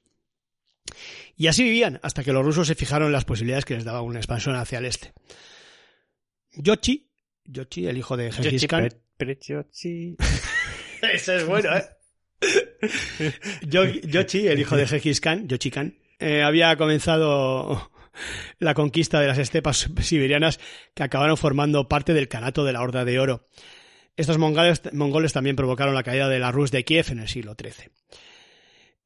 [1.36, 4.02] Y así vivían hasta que los rusos se fijaron en las posibilidades que les daba
[4.02, 5.14] una expansión hacia el este.
[6.54, 7.10] Yochi,
[7.46, 8.84] Yochi, el hijo de Yoshi Khan.
[11.14, 11.84] Eso es bueno, ¿eh?
[13.68, 17.92] Yo- Yochi, el hijo de Gengis Khan, Yochi Khan, eh, había comenzado
[18.60, 20.60] la conquista de las estepas siberianas
[20.94, 23.46] que acabaron formando parte del canato de la Horda de Oro.
[24.18, 27.92] Estos mongoles, también provocaron la caída de la Rus de Kiev en el siglo XIII.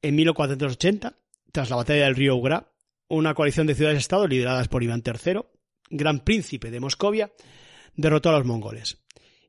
[0.02, 1.16] En 1480,
[1.52, 2.72] tras la batalla del río Ugra,
[3.08, 5.40] una coalición de ciudades-estado lideradas por Iván III,
[5.90, 7.32] gran príncipe de Moscovia,
[7.96, 8.98] derrotó a los mongoles.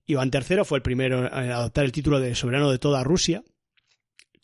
[0.06, 3.44] Iván III fue el primero en adoptar el título de soberano de toda Rusia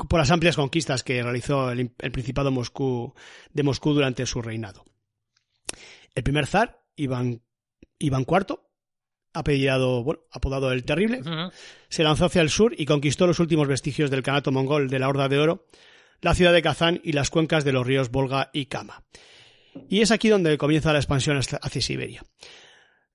[0.08, 4.86] por las amplias conquistas que realizó el, Principado de Moscú durante su reinado.
[6.18, 7.44] El primer zar, Iván,
[8.00, 8.60] Iván IV,
[9.36, 11.22] apellidado, bueno, apodado el Terrible,
[11.90, 15.10] se lanzó hacia el sur y conquistó los últimos vestigios del canato mongol de la
[15.10, 15.68] Horda de Oro,
[16.22, 19.04] la ciudad de Kazán y las cuencas de los ríos Volga y Kama.
[19.90, 22.24] Y es aquí donde comienza la expansión hacia Siberia.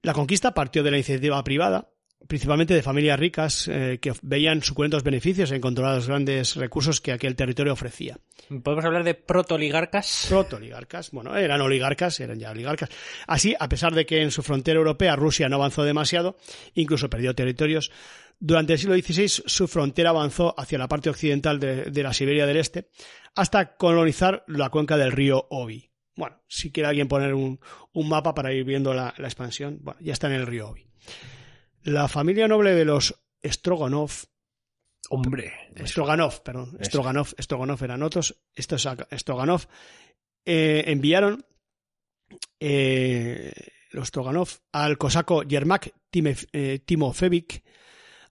[0.00, 1.91] La conquista partió de la iniciativa privada,
[2.26, 7.12] principalmente de familias ricas eh, que veían suculentos beneficios en controlar los grandes recursos que
[7.12, 8.18] aquel territorio ofrecía.
[8.62, 10.26] Podemos hablar de proto-oligarcas.
[10.28, 12.90] Proto-oligarcas, bueno, eran oligarcas, eran ya oligarcas.
[13.26, 16.36] Así, a pesar de que en su frontera europea Rusia no avanzó demasiado,
[16.74, 17.90] incluso perdió territorios,
[18.38, 22.44] durante el siglo XVI su frontera avanzó hacia la parte occidental de, de la Siberia
[22.44, 22.88] del Este,
[23.36, 25.90] hasta colonizar la cuenca del río Obi.
[26.16, 27.60] Bueno, si quiere alguien poner un,
[27.92, 30.86] un mapa para ir viendo la, la expansión, bueno, ya está en el río Obi.
[31.85, 33.14] La familia noble de los
[33.45, 34.11] Stroganov
[35.11, 35.53] Hombre.
[35.85, 36.91] Stroganov, perdón, Eso.
[36.91, 39.66] Stroganov, Stroganov eran otros, estos Stroganov
[40.45, 41.45] eh, enviaron
[42.61, 43.53] eh,
[43.91, 45.93] los Stroganov al cosaco Yermak
[46.53, 47.62] eh, Timofevic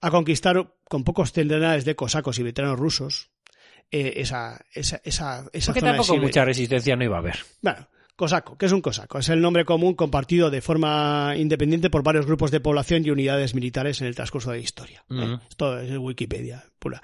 [0.02, 3.32] a conquistar con pocos centenares de cosacos y veteranos rusos
[3.91, 7.39] eh, esa, esa, esa, esa Porque zona de tampoco mucha resistencia no iba a haber.
[7.62, 9.18] Bueno, cosaco, ¿qué es un cosaco?
[9.20, 13.55] Es el nombre común compartido de forma independiente por varios grupos de población y unidades
[13.55, 15.03] militares en el transcurso de la historia.
[15.49, 16.64] Esto es Wikipedia.
[16.80, 17.01] Pura.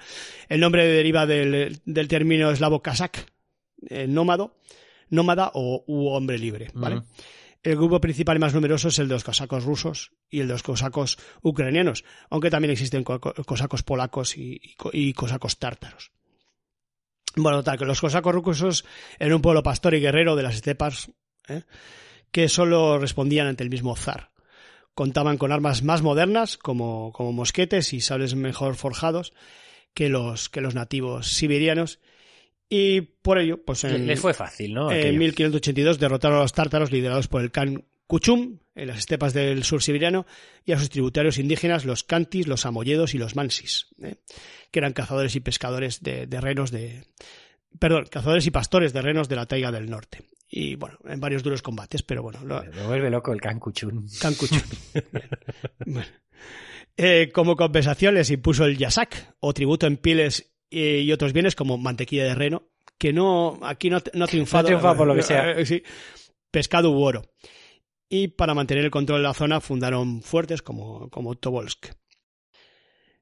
[0.48, 3.26] El nombre deriva del, del término eslavo kazak,
[3.88, 4.56] eh, nómado,
[5.10, 6.68] nómada o u hombre libre.
[7.64, 10.52] El grupo principal y más numeroso es el de los cosacos rusos y el de
[10.54, 15.58] los cosacos ucranianos, aunque también existen co- co- cosacos polacos y, y co- y cosacos
[15.58, 16.12] tártaros.
[17.42, 18.84] Bueno, tal, que los cosacos rusos
[19.18, 21.10] eran un pueblo pastor y guerrero de las estepas
[21.48, 21.62] ¿eh?
[22.30, 24.30] que solo respondían ante el mismo zar.
[24.94, 29.32] Contaban con armas más modernas, como, como mosquetes y sables mejor forjados
[29.94, 32.00] que los, que los nativos siberianos,
[32.68, 34.90] y por ello, pues en, Les fue fácil, ¿no?
[34.90, 35.18] en Aquello.
[35.18, 39.82] 1582 derrotaron a los tártaros liderados por el Khan Kuchum en las estepas del sur
[39.82, 40.26] siberiano
[40.64, 44.16] y a sus tributarios indígenas, los Kantis, los Samoyedos y los Mansis, ¿eh?
[44.72, 47.04] que eran cazadores y pescadores de, de renos de.
[47.78, 50.22] Perdón, cazadores y pastores de renos de la taiga del norte.
[50.50, 53.40] Y bueno, en varios duros combates, pero bueno, lo- Me vuelve loco el.
[53.40, 54.06] Khan Kuchum.
[55.86, 56.06] Bueno.
[56.96, 61.54] Eh, como compensación les impuso el yasak, o tributo en pieles eh, y otros bienes
[61.54, 64.62] como mantequilla de reno, que no aquí no, no ha triunfado.
[64.62, 65.64] No ha triunfado por lo que sea.
[65.64, 65.82] Sí.
[66.50, 67.22] Pescado u oro.
[68.08, 71.88] Y para mantener el control de la zona fundaron fuertes como, como Tobolsk.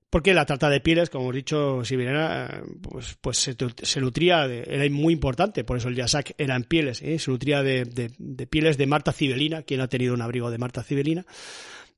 [0.09, 4.89] Porque la trata de pieles, como hemos dicho, siberiana, pues, pues se, nutría, de, era
[4.89, 7.18] muy importante, por eso el yasak era en pieles, ¿eh?
[7.18, 10.59] se nutría de, de- de pieles de Marta Cibelina, quien ha tenido un abrigo de
[10.59, 11.26] Marta Cibelina,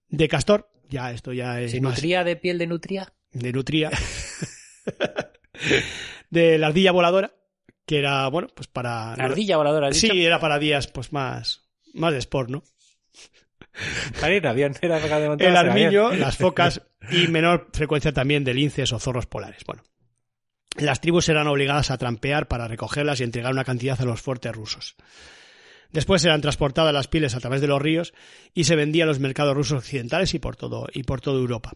[0.09, 3.13] de castor, ya esto ya es ¿Se más nutría de piel de nutria?
[3.33, 3.91] de nutria,
[6.31, 7.35] de la ardilla voladora,
[7.87, 9.15] que era, bueno, pues para...
[9.17, 10.13] La ardilla voladora, ¿has dicho?
[10.15, 12.63] Sí, era para días pues más, más de sport, ¿no?
[14.21, 18.13] Para ir en avión, era para de montar El armiño, las focas y menor frecuencia
[18.13, 19.63] también de linces o zorros polares.
[19.67, 19.83] Bueno,
[20.77, 24.55] las tribus eran obligadas a trampear para recogerlas y entregar una cantidad a los fuertes
[24.55, 24.97] rusos.
[25.91, 28.13] Después eran transportadas las pieles a través de los ríos
[28.53, 31.73] y se vendían a los mercados rusos occidentales y por todo y por toda Europa.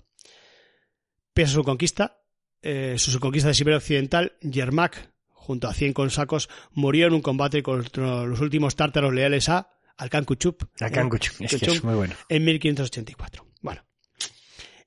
[1.33, 2.21] Pese a su conquista,
[2.61, 7.23] eh, su, su conquista de Siberia Occidental, Yermak, junto a 100 consacos, murió en un
[7.23, 9.71] combate contra los últimos tártaros leales a
[10.03, 12.15] al Khan Kuchup, La Kankuchun, es que es muy bueno.
[12.29, 13.47] en 1584.
[13.61, 13.85] Bueno,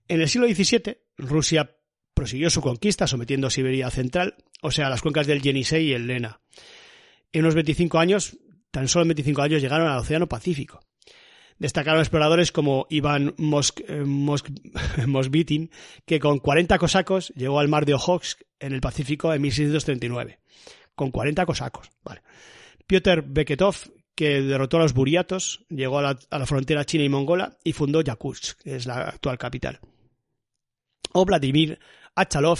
[0.07, 1.75] en el siglo XVII, Rusia
[2.13, 6.07] prosiguió su conquista sometiendo a Siberia Central, o sea, las cuencas del Yenisei y el
[6.07, 6.41] Lena.
[7.31, 8.37] En unos 25 años,
[8.71, 10.79] tan solo en 25 años, llegaron al Océano Pacífico.
[11.57, 14.51] Destacaron exploradores como Iván Mosk, eh, Mosk-
[15.07, 15.71] Mosbitin,
[16.05, 20.39] que con 40 cosacos llegó al mar de Ojotsk en el Pacífico en 1639.
[20.95, 22.21] Con 40 cosacos, vale.
[22.87, 23.75] Piotr Beketov,
[24.15, 27.73] que derrotó a los buriatos, llegó a la, a la frontera china y mongola y
[27.73, 29.79] fundó Yakutsk, que es la actual capital.
[31.13, 31.79] O Vladimir
[32.15, 32.59] Achalov,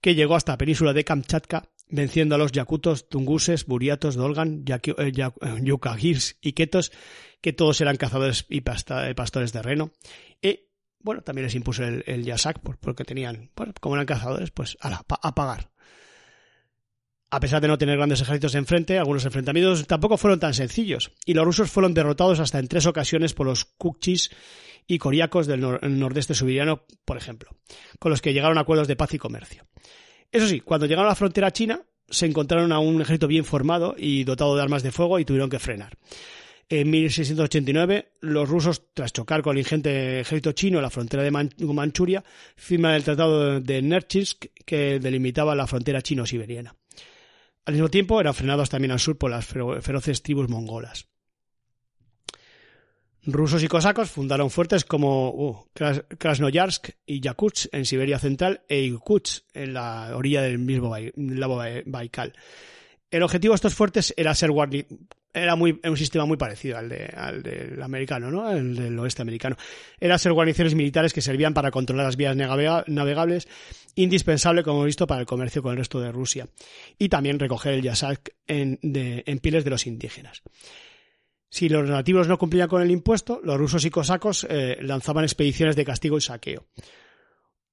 [0.00, 4.80] que llegó hasta la península de Kamchatka, venciendo a los yakutos, tunguses, buriatos, dolgan, eh,
[4.98, 5.22] eh,
[5.62, 6.92] yukagirs y ketos,
[7.40, 9.92] que todos eran cazadores y eh, pastores de reno.
[10.40, 10.60] Y
[11.00, 15.34] bueno, también les impuso el, Yasak, porque tenían, bueno, como eran cazadores, pues a, a
[15.34, 15.70] pagar.
[17.32, 21.34] A pesar de no tener grandes ejércitos enfrente, algunos enfrentamientos tampoco fueron tan sencillos, y
[21.34, 24.30] los rusos fueron derrotados hasta en tres ocasiones por los Kukchis
[24.88, 27.50] y Coriacos del nor nordeste subiriano, por ejemplo,
[28.00, 29.64] con los que llegaron a acuerdos de paz y comercio.
[30.32, 33.94] Eso sí, cuando llegaron a la frontera china, se encontraron a un ejército bien formado
[33.96, 35.96] y dotado de armas de fuego y tuvieron que frenar.
[36.68, 41.30] En 1689, los rusos, tras chocar con el ingente ejército chino en la frontera de
[41.30, 42.24] Man Manchuria,
[42.56, 46.74] firman el Tratado de Nerchinsk que delimitaba la frontera chino-siberiana.
[47.70, 51.06] Al mismo tiempo, eran frenados también al sur por las feroces tribus mongolas.
[53.24, 55.66] Rusos y cosacos fundaron fuertes como uh,
[56.18, 60.92] Krasnoyarsk y Yakutsk en Siberia Central e Irkutsk en la orilla del mismo
[61.86, 62.32] Baikal.
[63.10, 64.50] El objetivo de estos fuertes era ser
[65.32, 68.50] era muy, un sistema muy parecido al, de, al del americano, ¿no?
[68.50, 69.56] El del oeste americano.
[69.98, 73.48] Era ser guarniciones militares que servían para controlar las vías navegables,
[73.94, 76.48] indispensable, como hemos visto, para el comercio con el resto de Rusia.
[76.98, 80.42] Y también recoger el yasak en, de, en pieles de los indígenas.
[81.48, 85.74] Si los nativos no cumplían con el impuesto, los rusos y cosacos eh, lanzaban expediciones
[85.74, 86.66] de castigo y saqueo.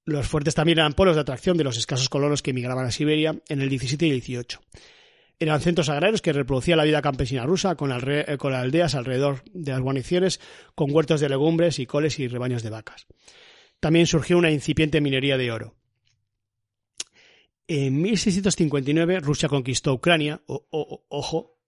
[0.05, 3.39] Los fuertes también eran polos de atracción de los escasos colonos que emigraban a Siberia
[3.49, 4.61] en el 17 y el 18.
[5.39, 9.71] Eran centros agrarios que reproducían la vida campesina rusa con, eh, con aldeas alrededor de
[9.71, 10.39] las guarniciones,
[10.73, 13.05] con huertos de legumbres y coles y rebaños de vacas.
[13.79, 15.75] También surgió una incipiente minería de oro.
[17.67, 21.59] En 1659 Rusia conquistó Ucrania, ojo,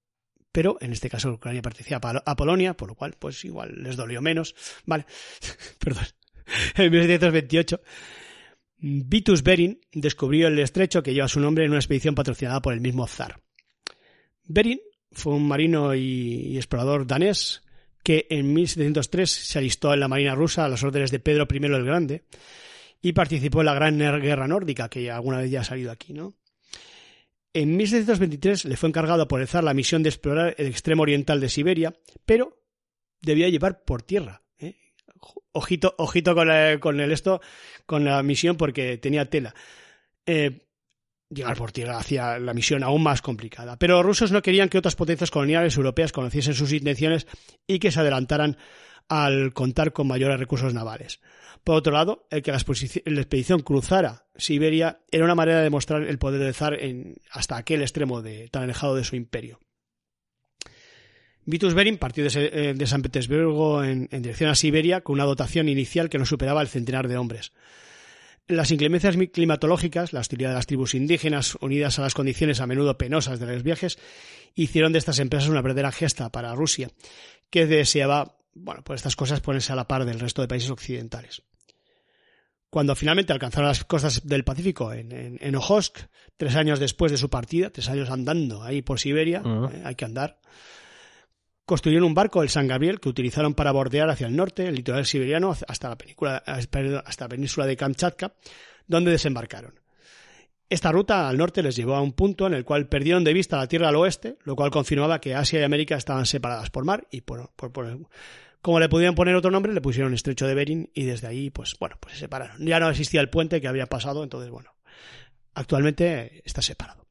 [0.51, 4.21] pero en este caso Ucrania pertenecía a Polonia, por lo cual, pues igual les dolió
[4.21, 4.55] menos.
[4.85, 5.05] Vale,
[5.79, 6.05] perdón.
[6.75, 7.81] En 1728,
[8.77, 12.81] Vitus Bering descubrió el estrecho que lleva su nombre en una expedición patrocinada por el
[12.81, 13.41] mismo zar.
[14.49, 14.81] Bering
[15.11, 17.61] fue un marino y, explorador danés
[18.03, 21.57] que en 1703 se alistó en la marina rusa a las órdenes de Pedro I
[21.57, 22.23] el Grande
[23.01, 26.35] y participó en la Gran Guerra Nórdica, que alguna vez ya ha salido aquí, ¿no?
[27.53, 31.49] En 1723 le fue encargado por el la misión de explorar el extremo oriental de
[31.49, 31.93] Siberia,
[32.25, 32.59] pero
[33.21, 34.43] debía llevar por tierra.
[34.57, 34.75] ¿eh?
[35.51, 37.41] Ojito, ojito con, con, el esto,
[37.85, 39.53] con la misión porque tenía tela.
[40.25, 40.68] Eh,
[41.29, 43.77] llegar por tierra hacía la misión aún más complicada.
[43.77, 47.27] Pero los rusos no querían que otras potencias coloniales europeas conociesen sus intenciones
[47.67, 48.57] y que se adelantaran
[49.07, 51.19] al contar con mayores recursos navales.
[51.63, 56.17] Por otro lado, el que la, expedición cruzara Siberia era una manera de demostrar el
[56.17, 59.59] poder del zar en, hasta aquel extremo de, tan alejado de su imperio.
[61.45, 66.07] Vitus Bering partió de, eh, San Petersburgo en, dirección a Siberia con una dotación inicial
[66.09, 67.53] que no superaba el centenar de hombres.
[68.49, 72.97] Las inclemencias climatológicas, la hostilidad de las tribus indígenas, unidas a las condiciones a menudo
[72.97, 73.97] penosas de los viajes,
[74.55, 76.89] hicieron de estas empresas una verdadera gesta para Rusia,
[77.49, 81.43] que deseaba bueno, pues estas cosas ponerse a la par del resto de países occidentales.
[82.69, 85.55] Cuando finalmente alcanzaron las costas del Pacífico en, en,
[86.37, 90.05] tres años después de su partida, tres años andando ahí por Siberia, eh, hay que
[90.05, 90.39] andar,
[91.69, 95.05] construyeron un barco, el San Gabriel, que utilizaron para bordear hacia el norte, el litoral
[95.05, 98.33] siberiano, hasta la, hasta la península de Kamchatka,
[98.87, 99.79] donde desembarcaron.
[100.67, 103.57] Esta ruta al norte les llevó a un punto en el cual perdieron de vista
[103.57, 107.07] la tierra al oeste, lo cual confirmaba que Asia y América estaban separadas por mar
[107.11, 107.51] y por
[108.61, 111.75] como le podían poner otro nombre, le pusieron estrecho de Bering y desde ahí, pues
[111.79, 112.65] bueno, pues se separaron.
[112.65, 114.73] Ya no existía el puente que había pasado, entonces bueno,
[115.53, 117.05] actualmente está separado.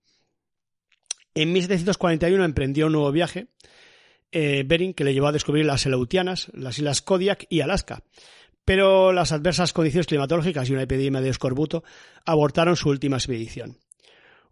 [1.35, 3.47] En 1741 emprendió un nuevo viaje,
[4.33, 8.03] eh, Bering, que le llevó a descubrir las Aleutianas, las islas Kodiak y Alaska.
[8.65, 11.85] Pero las adversas condiciones climatológicas y una epidemia de escorbuto
[12.27, 13.79] abortaron su última expedición.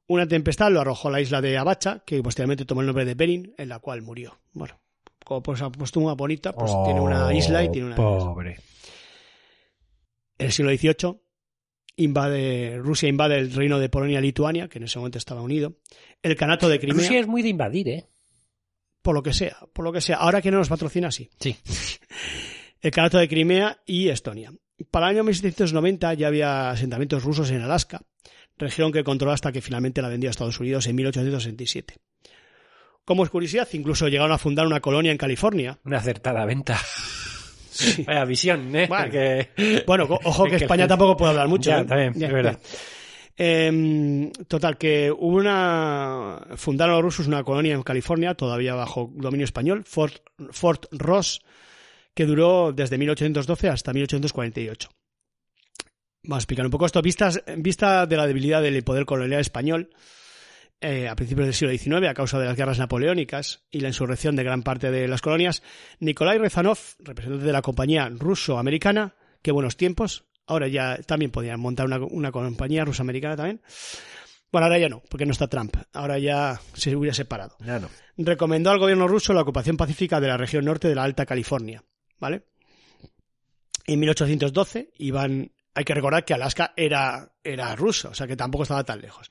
[0.06, 3.14] Una tempestad lo arrojó a la isla de Abacha, que posteriormente tomó el nombre de
[3.14, 4.38] Bering, en la cual murió.
[4.52, 4.78] Bueno,
[5.24, 5.60] como pues
[5.96, 7.96] una bonita, pues tiene una isla y tiene una.
[7.96, 8.58] Pobre.
[10.38, 11.20] En el siglo XVIII
[11.96, 15.74] invade, Rusia invade el reino de Polonia-Lituania, que en ese momento estaba unido.
[16.22, 17.02] El canato de Crimea.
[17.02, 18.06] Rusia es muy de invadir, ¿eh?
[19.06, 20.16] Por lo que sea, por lo que sea.
[20.16, 21.30] Ahora que no nos patrocina, sí.
[21.38, 21.56] Sí.
[22.80, 24.52] el canato de Crimea y Estonia.
[24.90, 28.02] Para el año 1790 ya había asentamientos rusos en Alaska,
[28.58, 31.94] región que controló hasta que finalmente la vendió a Estados Unidos en 1867.
[33.04, 35.78] Como curiosidad, incluso llegaron a fundar una colonia en California.
[35.84, 36.76] Una acertada venta.
[38.08, 38.88] Vaya visión, ¿eh?
[39.86, 41.70] Bueno, ojo que, España tampoco puede hablar mucho.
[41.70, 41.84] Ya, ¿eh?
[41.84, 42.58] también, es verdad.
[43.38, 46.40] Em, total, que hubo una.
[46.56, 51.42] Fundaron los rusos una colonia en California, todavía bajo dominio español, Fort, Fort Ross,
[52.14, 54.88] que duró desde 1812 hasta 1848.
[56.22, 57.02] Vamos a explicar un poco esto.
[57.02, 59.90] Vistas, vista de la debilidad del poder colonial español,
[60.80, 64.34] eh, a principios del siglo XIX a causa de las guerras napoleónicas y la insurrección
[64.34, 65.62] de gran parte de las colonias,
[66.00, 70.24] Nikolai Rezanov, representante de la compañía ruso-americana, qué buenos tiempos.
[70.46, 73.60] Ahora ya también podían montar una, una compañía rusa-americana también.
[74.52, 75.76] Bueno, ahora ya no, porque no está Trump.
[75.92, 77.56] Ahora ya se hubiera separado.
[77.64, 77.88] Ya no.
[78.16, 81.82] Recomendó al gobierno ruso la ocupación pacífica de la región norte de la Alta California.
[82.18, 82.44] ¿Vale?
[83.86, 85.52] En 1812 iban.
[85.74, 89.30] Hay que recordar que Alaska era, era ruso, o sea que tampoco estaba tan lejos.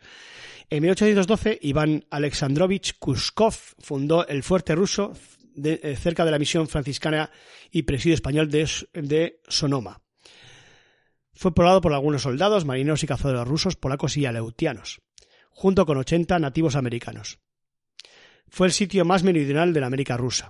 [0.70, 5.14] En 1812, Iván Alexandrovich Kuskov fundó el fuerte ruso
[5.56, 7.32] de- eh, cerca de la misión franciscana
[7.72, 10.02] y presidio español de, de Sonoma.
[11.36, 15.02] Fue poblado por algunos soldados, marineros y cazadores rusos, polacos y aleutianos,
[15.50, 17.40] junto con 80 nativos americanos.
[18.48, 20.48] Fue el sitio más meridional de la América rusa.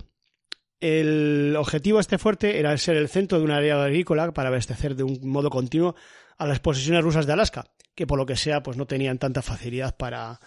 [0.78, 4.94] El objetivo de este fuerte era ser el centro de un área agrícola para abastecer
[4.94, 5.96] de un modo continuo
[6.38, 7.64] a las posesiones rusas de Alaska,
[7.94, 10.40] que por lo que sea pues no tenían tanta facilidad para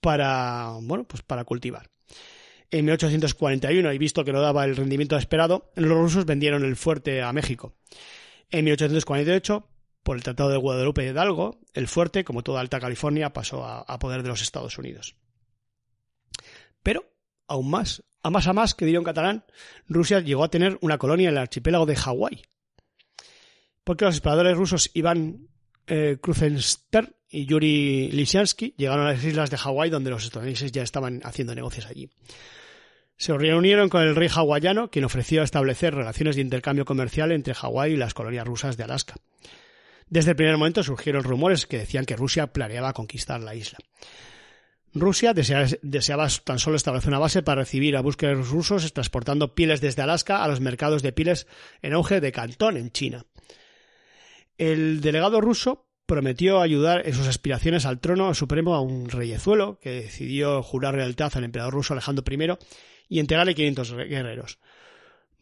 [0.00, 1.90] para bueno, pues para cultivar.
[2.70, 7.22] En 1841, y visto que no daba el rendimiento esperado, los rusos vendieron el fuerte
[7.22, 7.74] a México.
[8.54, 9.68] En 1848,
[10.04, 14.22] por el Tratado de Guadalupe Hidalgo, el fuerte, como toda Alta California, pasó a, poder
[14.22, 15.16] de los Estados Unidos.
[16.80, 17.04] Pero,
[17.48, 19.44] aún más, a más a más, que diría un catalán,
[19.88, 22.42] Rusia llegó a tener una colonia en el archipiélago de Hawái.
[23.82, 25.48] Porque los exploradores rusos Iván
[25.88, 30.84] eh, Krusenstern y Yuri Lisiansky llegaron a las islas de Hawái donde los estadounidenses ya
[30.84, 32.08] estaban haciendo negocios allí.
[33.16, 37.92] Se reunieron con el rey hawaiano, quien ofreció establecer relaciones de intercambio comercial entre Hawái
[37.92, 39.14] y las colonias rusas de Alaska.
[40.08, 43.78] Desde el primer momento surgieron rumores que decían que Rusia planeaba conquistar la isla.
[44.92, 50.02] Rusia deseaba, tan solo establecer una base para recibir a búsquedas rusos transportando pieles desde
[50.02, 51.48] Alaska a los mercados de pieles
[51.82, 53.26] en auge de Cantón, en China.
[54.56, 59.90] El delegado ruso prometió ayudar en sus aspiraciones al trono supremo a un reyezuelo que
[59.90, 62.56] decidió jurar lealtad al emperador ruso Alejandro I
[63.08, 64.58] y entregarle 500 guerreros.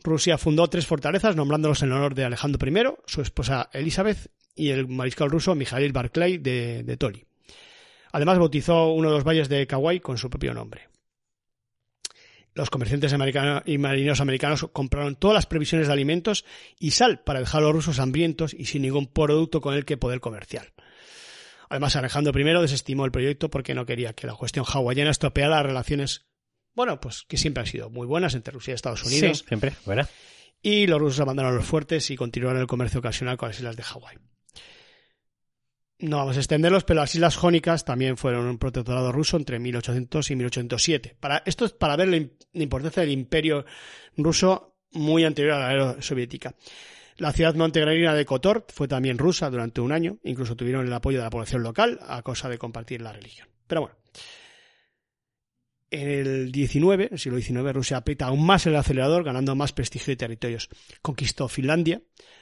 [0.02, 4.88] Rusia fundó tres fortalezas nombrándolos en honor de Alejandro I, su esposa Elizabeth y el
[4.88, 7.24] mariscal ruso Mijail Barclay de, de Toli.
[8.12, 10.88] Además bautizó uno de los valles de Kauai con su propio nombre.
[12.54, 16.44] Los comerciantes americanos y marineros americanos compraron todas las previsiones de alimentos
[16.78, 19.96] y sal para dejar a los rusos hambrientos y sin ningún producto con el que
[19.96, 20.74] poder comerciar.
[21.70, 25.64] Además, Alejandro I desestimó el proyecto porque no quería que la cuestión hawaiana estropeara las
[25.64, 26.26] relaciones,
[26.74, 29.38] bueno, pues que siempre han sido muy buenas entre Rusia y Estados Unidos.
[29.38, 30.08] Sí, siempre, ¿verdad?
[30.62, 33.82] Y los rusos abandonaron los fuertes y continuaron el comercio ocasional con las islas de
[33.82, 34.16] Hawái.
[35.98, 40.30] No vamos a extenderlos, pero las Islas Jónicas también fueron un protectorado ruso entre 1800
[40.32, 41.16] y 1807.
[41.20, 43.64] Para, esto es para ver la, la importancia del imperio
[44.16, 46.56] ruso muy anterior a la era soviética.
[47.18, 51.18] La ciudad montegrelina de Kotor fue también rusa durante un año, incluso tuvieron el apoyo
[51.18, 53.48] de la población local a causa de compartir la religión.
[53.66, 53.96] Pero bueno,
[55.92, 60.14] en el 19, el siglo XIX, Rusia aprieta aún más el acelerador, ganando más prestigio
[60.14, 60.70] y territorios.
[61.02, 62.00] Conquistó Finlandia,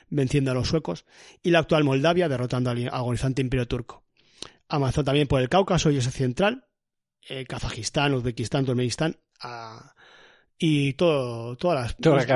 [0.09, 1.05] venciendo a los suecos,
[1.43, 4.05] y la actual Moldavia, derrotando al agonizante imperio turco.
[4.69, 6.69] Avanzó también por el Cáucaso y Asia Central,
[7.29, 9.95] eh, Kazajistán, Uzbekistán, Turkmenistán, a,
[10.57, 11.97] y todo, todas las...
[11.97, 12.33] Todo que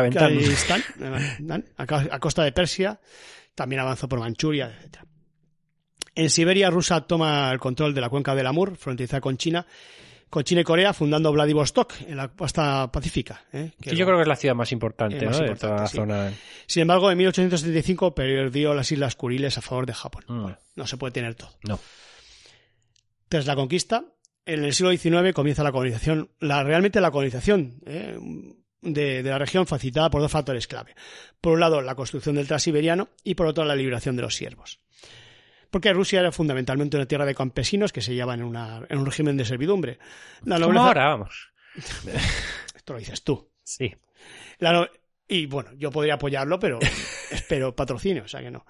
[1.76, 3.00] a, a costa de Persia,
[3.54, 5.04] también avanzó por Manchuria, etc.
[6.16, 9.64] En Siberia, Rusia toma el control de la cuenca del Amur, fronteriza con China,
[10.34, 13.44] con China y Corea, fundando Vladivostok en la costa pacífica.
[13.52, 13.70] ¿eh?
[13.80, 15.86] Que sí, yo creo que es la ciudad más importante, más importante, de toda la
[15.86, 15.96] sí.
[15.96, 16.32] zona.
[16.66, 20.24] Sin embargo, en 1875 perdió las Islas Kuriles a favor de Japón.
[20.26, 20.42] Mm.
[20.42, 21.50] Bueno, no se puede tener todo.
[21.62, 21.78] No.
[23.28, 24.06] Tras la conquista,
[24.44, 28.18] en el siglo XIX comienza la colonización, la, realmente la colonización ¿eh?
[28.80, 30.96] de, de la región facilitada por dos factores clave.
[31.40, 34.80] Por un lado, la construcción del transiberiano y por otro, la liberación de los siervos.
[35.74, 39.04] Porque Rusia era fundamentalmente una tierra de campesinos que se hallaban en, una, en un
[39.04, 39.98] régimen de servidumbre.
[40.44, 41.50] La Como ahora, vamos.
[42.76, 43.50] Esto lo dices tú.
[43.64, 43.92] Sí.
[44.60, 44.86] La no-
[45.26, 46.78] Y bueno, yo podría apoyarlo, pero
[47.32, 48.64] espero patrocinio, o sea que no.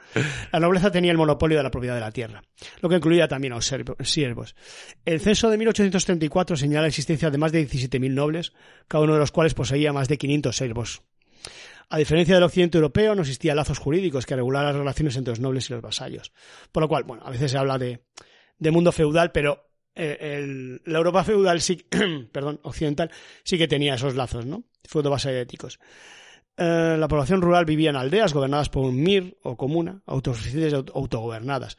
[0.50, 2.42] La nobleza tenía el monopolio de la propiedad de la tierra,
[2.80, 4.56] lo que incluía también a los siervos.
[5.04, 8.54] El censo de 1834 señala la existencia de más de 17.000 nobles,
[8.88, 11.02] cada uno de los cuales poseía más de 500 servos.
[11.88, 15.40] A diferencia del occidente europeo, no existían lazos jurídicos que regularan las relaciones entre los
[15.40, 16.32] nobles y los vasallos.
[16.72, 18.00] Por lo cual, bueno, a veces se habla de,
[18.70, 21.86] mundo feudal, pero eh, la Europa feudal sí,
[22.32, 23.10] perdón, occidental
[23.44, 24.64] sí que tenía esos lazos, ¿no?
[24.84, 25.78] Feudo vasalléticos.
[26.56, 30.76] Eh, la población rural vivía en aldeas gobernadas por un mir o comuna, autosuficientes y
[30.76, 31.76] aut- autogobernadas.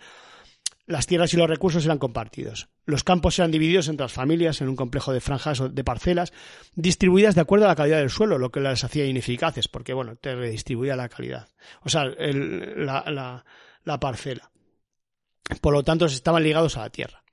[0.87, 2.69] Las tierras y los recursos eran compartidos.
[2.85, 6.31] Los campos eran divididos entre las familias en un complejo de franjas o de parcelas,
[6.75, 10.15] distribuidas de acuerdo a la calidad del suelo, lo que las hacía ineficaces, porque bueno,
[10.15, 11.47] te redistribuía la calidad.
[11.81, 13.43] O sea, el- la, la-
[13.83, 14.51] la parcela.
[15.61, 17.23] Por lo tanto, estaban ligados a la tierra.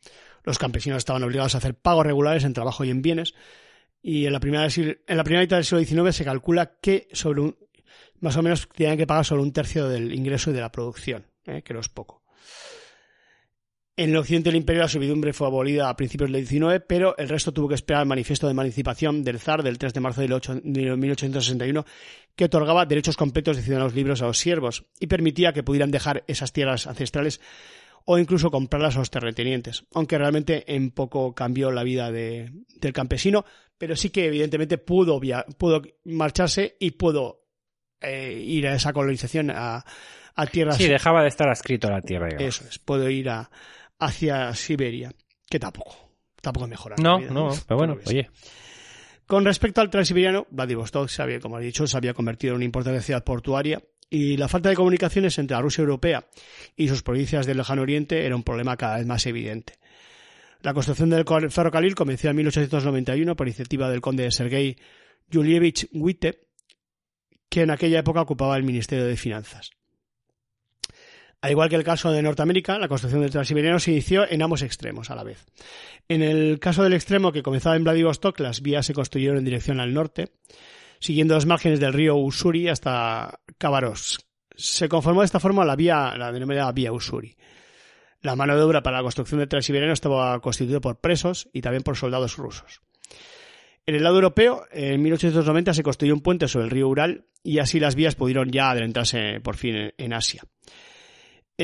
[0.45, 3.35] Los campesinos estaban obligados a hacer pagos regulares en trabajo y en bienes,
[4.03, 7.41] y en la primera, en la primera mitad del siglo XIX se calcula que sobre
[7.43, 7.57] un,
[8.21, 11.27] Más o menos tenían que pagar solo un tercio del ingreso y de la producción,
[11.47, 11.63] ¿eh?
[11.63, 12.22] que no es poco.
[13.95, 17.29] En el occidente del imperio la servidumbre fue abolida a principios del 19, pero el
[17.29, 20.29] resto tuvo que esperar el manifiesto de emancipación del zar del 3 de marzo de
[20.97, 21.85] 1861,
[22.35, 26.25] que otorgaba derechos completos de ciudadanos libres a los siervos y permitía que pudieran dejar
[26.27, 27.39] esas tierras ancestrales
[28.07, 32.95] o incluso comprarlas a los terratenientes, aunque realmente en poco cambió la vida de, del
[32.95, 33.45] campesino,
[33.77, 35.21] pero sí que evidentemente pudo,
[35.59, 37.45] pudo marcharse y pudo
[38.01, 39.85] eh, ir a esa colonización a,
[40.35, 40.79] a tierras.
[40.79, 42.29] Sí, dejaba de estar adscrito a la tierra.
[42.29, 42.57] Digamos.
[42.57, 43.51] Eso es, puedo ir a,
[44.05, 45.13] hacia Siberia,
[45.49, 45.97] que tampoco,
[46.41, 46.97] tampoco mejora.
[47.01, 48.31] No, no, pero bueno, oye.
[49.27, 53.01] Con respecto al transiberiano, Vladivostok, había, como he dicho, se había convertido en una importante
[53.01, 56.27] ciudad portuaria y la falta de comunicaciones entre la Rusia europea
[56.77, 59.75] y sus provincias del lejano oriente era un problema cada vez más evidente.
[60.61, 64.77] La construcción del ferrocarril comenzó en 1891 por iniciativa del conde Sergei
[65.31, 66.47] Yulievich Witte,
[67.49, 69.71] que en aquella época ocupaba el Ministerio de Finanzas.
[71.43, 74.63] Al igual que el caso de Norteamérica, la construcción del Transiberiano se inició en ambos
[74.63, 75.45] extremos a la vez.
[76.09, 79.81] En el caso del extremo que comenzaba en Vladivostok, las vías se construyeron en dirección
[79.81, 80.31] al norte,
[81.01, 84.21] siguiendo los márgenes del río Usuri hasta Khabarovsk.
[84.55, 87.37] Se conformó de esta forma la vía, la denominada vía Usuri.
[88.21, 91.83] La mano de obra para la construcción del Transiberiano estaba constituida por presos y también
[91.83, 92.83] por soldados rusos.
[93.85, 97.59] En el lado europeo, en 1890 se construyó un puente sobre el río Ural y
[97.59, 100.45] así las vías pudieron ya adentrarse por fin en Asia.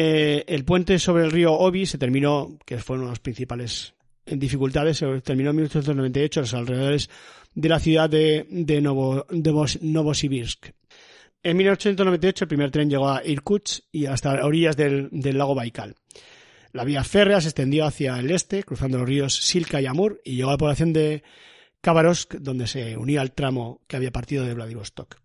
[0.01, 3.95] Eh, el puente sobre el río Obi se terminó, que fue una de las principales
[4.27, 7.11] dificultades, se terminó en 1898 a los alrededores
[7.53, 8.47] de la ciudad de,
[9.81, 10.67] Novosibirsk.
[11.43, 15.97] En 1898 el primer tren llegó a Irkutsk y hasta orillas del, lago Baikal.
[16.71, 20.37] La vía férrea se extendió hacia el este, cruzando los ríos Silka y Amur, y
[20.37, 21.25] llegó a la población de
[21.81, 25.17] Khabarovsk, donde se unía al tramo que había partido de Vladivostok.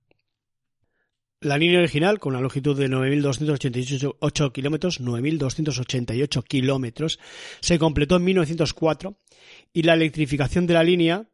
[1.44, 7.20] La línea original, con una longitud de 9.288 kilómetros, 9.288 kilómetros,
[7.60, 9.18] se completó en 1904
[9.74, 11.28] y la electrificación de la línea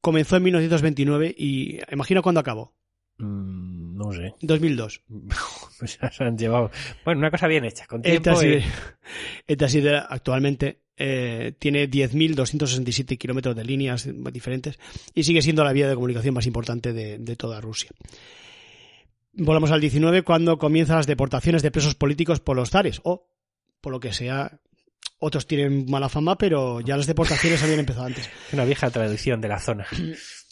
[0.00, 2.74] comenzó en 1929 y imagino cuándo acabó.
[3.18, 4.34] Mm, no sé.
[4.40, 5.02] 2002.
[5.78, 6.72] pues se han llevado.
[7.04, 8.32] Bueno, una cosa bien hecha, con tiempo.
[8.32, 9.94] Esta, y...
[10.08, 14.76] actualmente eh, tiene 10.267 kilómetros de líneas diferentes
[15.14, 17.92] y sigue siendo la vía de comunicación más importante de toda Rusia.
[19.32, 23.28] Volvamos al 19 cuando comienzan las deportaciones de presos políticos por los zares o
[23.80, 24.60] por lo que sea
[25.20, 28.30] otros tienen mala fama, pero ya las deportaciones habían empezado antes.
[28.52, 29.86] Una vieja tradición de la zona.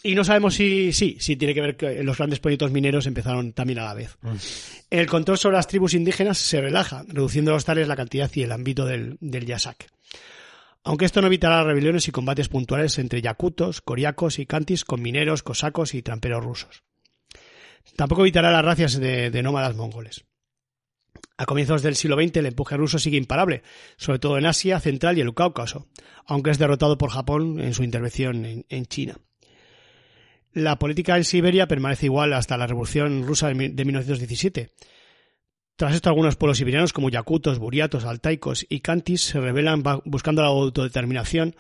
[0.03, 3.53] Y no sabemos si sí, si tiene que ver que los grandes proyectos mineros empezaron
[3.53, 4.17] también a la vez.
[4.23, 4.35] Mm.
[4.91, 8.53] El control sobre las tribus indígenas se relaja, reduciendo los tales la cantidad y el
[8.53, 9.91] ámbito del, del yasak.
[10.83, 15.43] Aunque esto no evitará rebeliones y combates puntuales entre yakutos, coriacos y cantis con mineros,
[15.43, 16.85] cosacos y tramperos rusos.
[17.95, 20.25] Tampoco evitará las racias de, nómadas mongoles.
[21.39, 23.63] A comienzos del siglo XX el empuje ruso sigue imparable,
[23.97, 25.87] sobre todo en Asia Central y el Cáucaso,
[26.27, 29.19] aunque es derrotado por Japón en su intervención en, China.
[30.53, 34.73] La política en Siberia permanece igual hasta la Revolución rusa de 1917.
[35.77, 40.49] Tras esto, algunos pueblos siberianos como yakutos, buriatos, altaicos y kantis se rebelan buscando la
[40.49, 41.55] autodeterminación,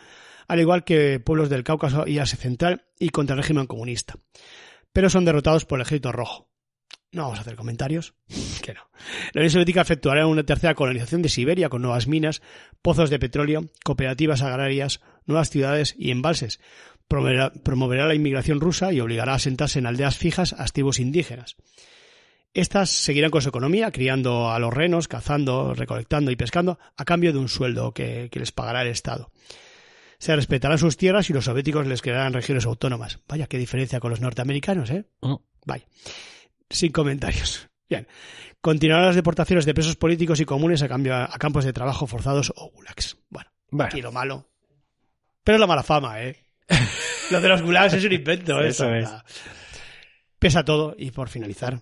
[0.49, 4.16] al igual que pueblos del Cáucaso y Asia Central y contra el régimen comunista
[4.97, 6.49] pero son derrotados por el ejército rojo.
[7.12, 8.14] No vamos a hacer comentarios.
[8.62, 8.80] que no.
[9.34, 12.40] La Unión Soviética efectuará una tercera colonización de Siberia con nuevas minas,
[12.80, 16.61] pozos de petróleo, cooperativas agrarias, nuevas ciudades y embalses.
[17.09, 21.57] Promoverá, la inmigración rusa y obligará a sentarse en aldeas fijas a tribus indígenas.
[22.55, 27.34] Estas seguirán con su economía, criando a los renos, cazando, recolectando y pescando, a cambio
[27.34, 29.30] de un sueldo que les pagará el Estado
[30.19, 33.21] se respetarán sus tierras y los soviéticos les crearán regiones autónomas.
[33.29, 35.07] Vaya, qué diferencia con los norteamericanos, ¿eh?
[35.21, 35.35] Mm.
[35.64, 35.87] Vaya.
[36.71, 37.69] Sin comentarios.
[37.89, 38.07] Bien.
[38.61, 42.53] Continuarán las deportaciones de presos políticos y comunes a, cambio, a campos de trabajo forzados
[42.57, 43.17] o gulags.
[43.31, 43.51] Bueno,
[43.81, 44.49] aquí lo malo.
[45.45, 46.37] Pero la mala fama, ¿eh?
[47.31, 48.69] lo de los gulags es un invento, ¿eh?
[48.69, 49.09] Eso es.
[50.39, 51.81] Pese a todo, y por finalizar,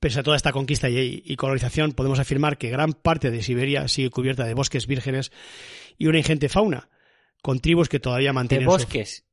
[0.00, 4.10] pese a toda esta conquista y, colonización, podemos afirmar que gran parte de Siberia sigue
[4.10, 5.30] cubierta de bosques vírgenes
[5.98, 6.88] y una ingente fauna,
[7.42, 8.66] con tribus que todavía mantienen.
[8.66, 9.24] ¿De bosques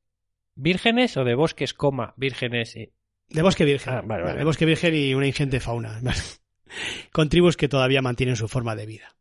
[0.54, 2.74] vírgenes o de bosques, coma, vírgenes?
[2.74, 3.94] De bosque virgen.
[3.94, 6.00] Ah, de bosque virgen y una ingente fauna.
[7.12, 9.16] con tribus que todavía mantienen su forma de vida.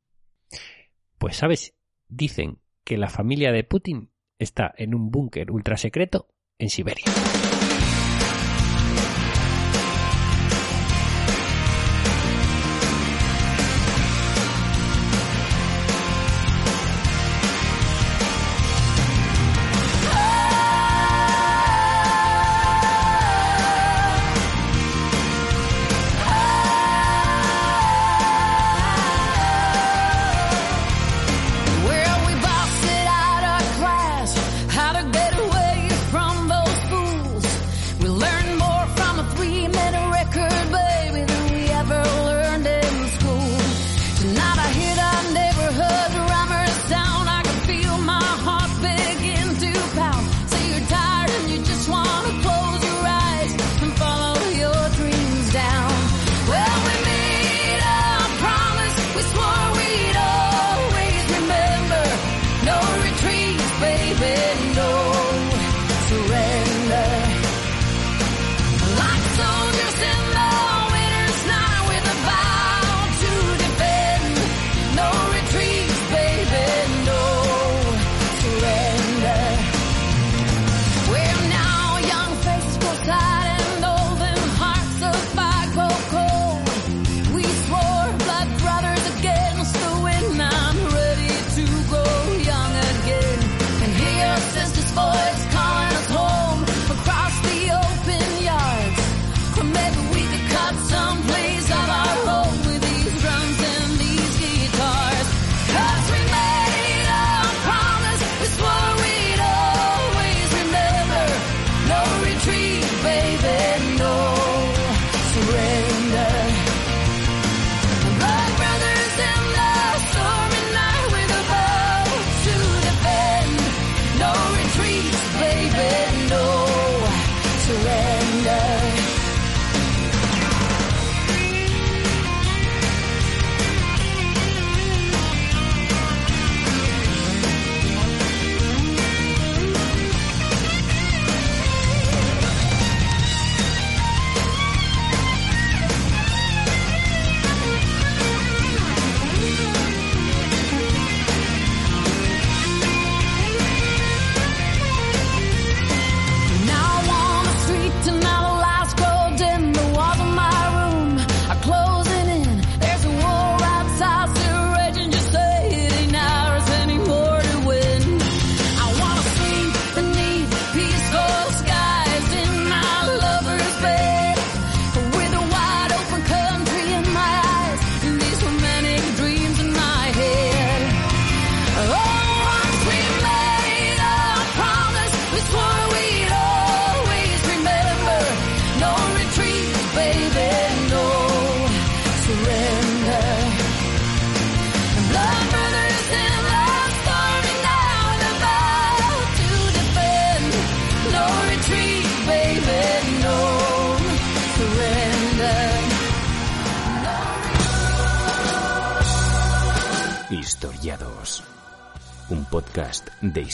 [1.18, 1.74] Pues, ¿sabes?
[2.08, 7.06] Dicen que la familia de Putin está en un búnker ultra secreto en Siberia.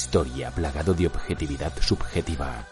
[0.06, 2.68] Historia plagado de objetividad subjetiva,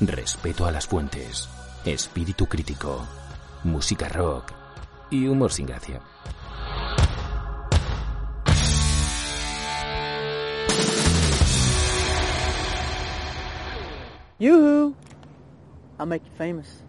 [0.00, 1.48] respeto a las fuentes,
[1.86, 3.06] espíritu crítico,
[3.62, 4.52] música rock
[5.10, 6.02] y humor sin gracia.
[14.38, 14.94] Yoo-hoo!
[15.98, 16.82] I'll make you famous.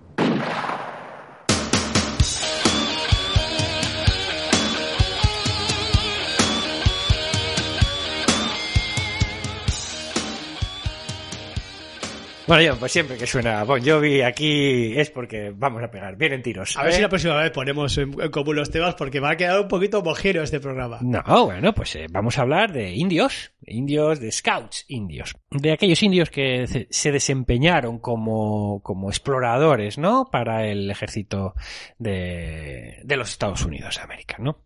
[12.47, 16.33] Bueno, yo, pues siempre que suena Bon Jovi aquí es porque vamos a pegar bien
[16.33, 16.77] en tiros.
[16.77, 16.95] A ver ¿eh?
[16.95, 19.99] si la próxima vez ponemos en, común los temas porque me ha quedado un poquito
[19.99, 20.99] homogéneo este programa.
[21.01, 26.03] No, bueno, pues eh, vamos a hablar de indios, indios, de scouts indios, de aquellos
[26.03, 30.29] indios que se- se desempeñaron como, como exploradores, ¿no?
[30.31, 31.55] Para el ejército
[31.97, 34.64] de, de los Estados Unidos de América, ¿no?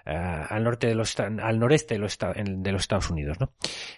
[0.06, 3.54] ah, al norte de los, al noreste de los, de los Estados Unidos, ¿no?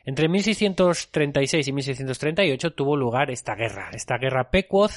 [0.06, 4.92] Entre 1636 y 1638 tuvo lugar esta guerra, esta guerra Pequot,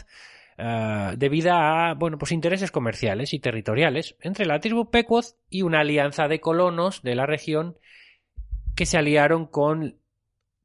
[0.59, 5.81] ah, debido a, bueno, pues intereses comerciales y territoriales entre la tribu Pequot y una
[5.81, 7.79] alianza de colonos de la región
[8.75, 9.97] que se aliaron con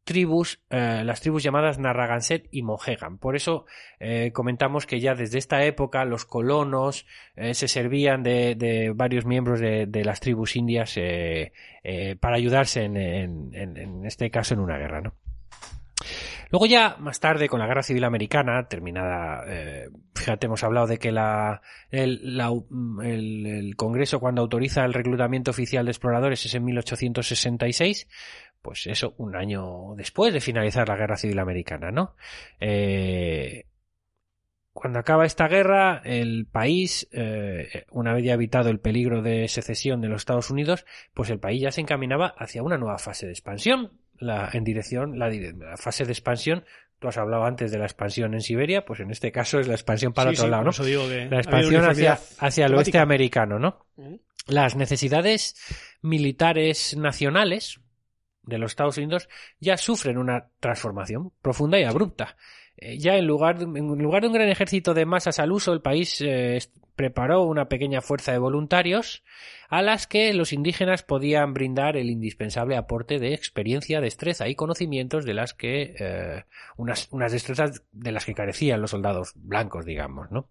[0.08, 3.20] tribus, eh, las tribus llamadas Narragansett y Mohegan.
[3.20, 3.68] Por eso
[4.00, 7.06] eh, comentamos que ya desde esta época los colonos
[7.36, 10.98] eh, se servían de, de varios miembros de, las tribus indias
[12.20, 15.14] para ayudarse en, en- en- este caso en una guerra, ¿no?
[16.50, 20.98] Luego ya más tarde con la Guerra Civil Americana terminada, eh, fíjate hemos hablado de
[20.98, 22.54] que la, la-
[23.04, 28.08] el Congreso cuando autoriza el reclutamiento oficial de exploradores es en 1866,
[28.68, 32.18] pues eso un año después de finalizar la Guerra Civil Americana, ¿no?
[32.60, 33.64] Eh,
[34.74, 40.02] cuando acaba esta guerra, el país, eh, una vez ya evitado el peligro de secesión
[40.02, 43.32] de los Estados Unidos, pues el país ya se encaminaba hacia una nueva fase de
[43.32, 46.66] expansión, la, en dirección, la, la fase de expansión.
[47.00, 49.76] Tú has hablado antes de la expansión en Siberia, pues en este caso es la
[49.76, 50.72] expansión para Sí, otro sí, lado, ¿no?
[50.72, 53.86] eso digo que ha La expansión hacia, hacia el oeste americano, ¿no?
[54.46, 55.56] Las necesidades
[56.02, 57.80] militares nacionales
[58.48, 59.30] de los Estados Unidos
[59.60, 62.36] ya sufren una transformación profunda y abrupta.
[62.78, 65.74] Eh, ya en lugar, de, en lugar de un gran ejército de masas al uso,
[65.74, 66.60] el país eh,
[66.96, 69.24] preparó una pequeña fuerza de voluntarios
[69.70, 75.26] a las que los indígenas podían brindar el indispensable aporte de experiencia, destreza y conocimientos
[75.26, 76.44] de las que eh,
[76.78, 80.50] unas, unas destrezas de las que carecían los soldados blancos, digamos, ¿no?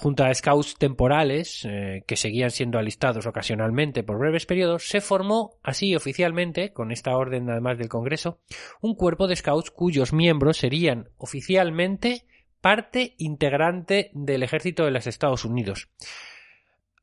[0.00, 5.58] Junto a scouts temporales, eh, que seguían siendo alistados ocasionalmente por breves periodos, se formó
[5.62, 8.40] así oficialmente, con esta orden además del Congreso,
[8.80, 12.24] un cuerpo de scouts cuyos miembros serían oficialmente
[12.62, 15.90] parte integrante del ejército de los Estados Unidos,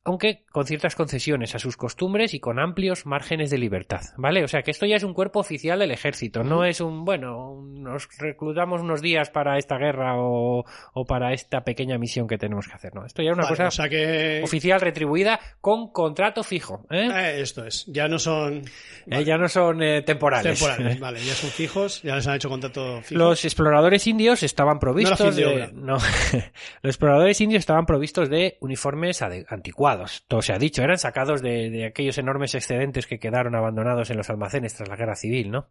[0.08, 4.42] aunque con ciertas concesiones a sus costumbres y con amplios márgenes de libertad, ¿vale?
[4.42, 7.62] O sea que esto ya es un cuerpo oficial del ejército, no es un, bueno,
[7.62, 12.66] nos reclutamos unos días para esta guerra o, o para esta pequeña misión que tenemos
[12.66, 13.04] que hacer, ¿no?
[13.04, 14.40] Esto ya es una Vale, cosa o sea que...
[14.42, 17.08] oficial retribuida con contrato fijo, ¿eh?
[17.12, 17.84] Eh, esto es.
[17.86, 18.62] Ya no son
[19.06, 20.58] Eh, ya no son temporales.
[20.58, 21.20] temporales, vale.
[21.20, 23.18] Ya son fijos, ya les han hecho contrato fijo.
[23.18, 25.70] Los exploradores indios estaban provistos de de, obra.
[25.74, 25.94] no.
[26.82, 29.97] los exploradores indios estaban provistos de uniformes anticuados,
[30.28, 34.16] Todo se ha dicho, eran sacados de, de aquellos enormes excedentes que quedaron abandonados en
[34.16, 35.70] los almacenes tras la guerra civil, ¿no?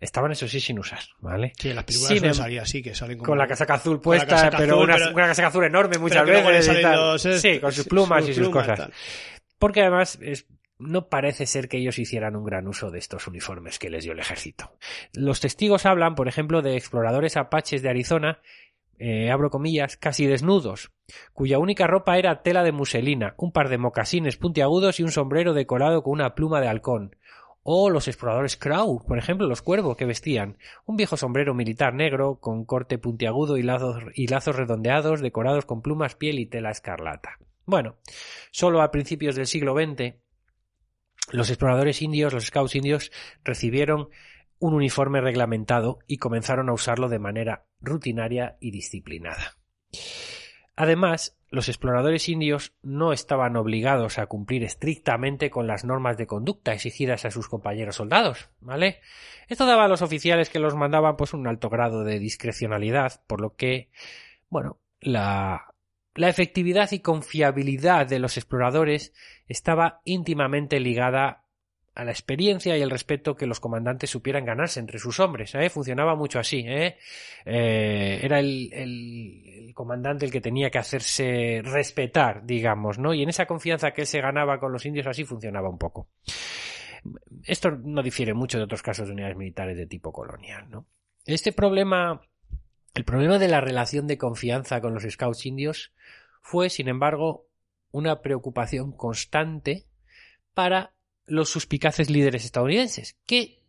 [0.00, 1.52] Estaban, eso sí, sin usar, ¿vale?
[1.56, 3.28] Sí, en las películas Sin suele em- salir así, que salen como...
[3.28, 6.26] Con la casaca azul puesta, casaca pero, azul, una, pero- una casaca azul enorme muchas
[6.26, 6.58] veces.
[6.58, 6.96] y salen tal.
[6.96, 8.78] los- eh, sí, con sus plumas y sus plumas, cosas.
[8.80, 8.92] tal.
[9.60, 10.46] Porque además es-
[10.78, 14.12] no parece ser que ellos hicieran un gran uso de estos uniformes que les dio
[14.14, 14.76] el ejército.
[15.12, 18.40] Los testigos hablan, por ejemplo, de exploradores apaches de Arizona,
[19.04, 20.92] eh, abro comillas, casi desnudos,
[21.32, 25.54] cuya única ropa era tela de muselina, un par de mocasines puntiagudos y un sombrero
[25.54, 27.16] decorado con una pluma de halcón.
[27.64, 32.38] O los exploradores Crow, por ejemplo, los cuervos que vestían un viejo sombrero militar negro
[32.38, 37.38] con corte puntiagudo y lazos, y lazos redondeados decorados con plumas, piel y tela escarlata.
[37.66, 37.96] Bueno,
[38.52, 40.14] solo a principios del siglo XX
[41.32, 43.10] los exploradores indios, los scouts indios,
[43.42, 44.10] recibieron
[44.60, 49.56] un uniforme reglamentado y comenzaron a usarlo de manera rutinaria y disciplinada.
[50.74, 56.72] Además, los exploradores indios no estaban obligados a cumplir estrictamente con las normas de conducta
[56.72, 59.00] exigidas a sus compañeros soldados, ¿vale?
[59.48, 63.42] Esto daba a los oficiales que los mandaban pues un alto grado de discrecionalidad, por
[63.42, 63.90] lo que,
[64.48, 65.74] bueno, la,
[66.14, 69.12] la efectividad y confiabilidad de los exploradores
[69.46, 71.41] estaba íntimamente ligada
[71.94, 75.54] a la experiencia y el respeto que los comandantes supieran ganarse entre sus hombres.
[75.54, 75.68] ¿eh?
[75.68, 76.64] Funcionaba mucho así.
[76.66, 76.96] ¿eh?
[77.44, 83.12] Eh, era el, el- el comandante el que tenía que hacerse respetar, digamos, ¿no?
[83.14, 86.08] Y en esa confianza que él se ganaba con los indios así funcionaba un poco.
[87.44, 90.86] Esto no difiere mucho de otros casos de unidades militares de tipo colonial, ¿no?
[91.26, 92.22] Este problema,
[92.94, 95.92] el problema de la relación de confianza con los scouts indios
[96.40, 97.46] fue, sin embargo,
[97.90, 99.86] una preocupación constante
[100.54, 100.92] para
[101.26, 103.62] los suspicaces líderes estadounidenses, que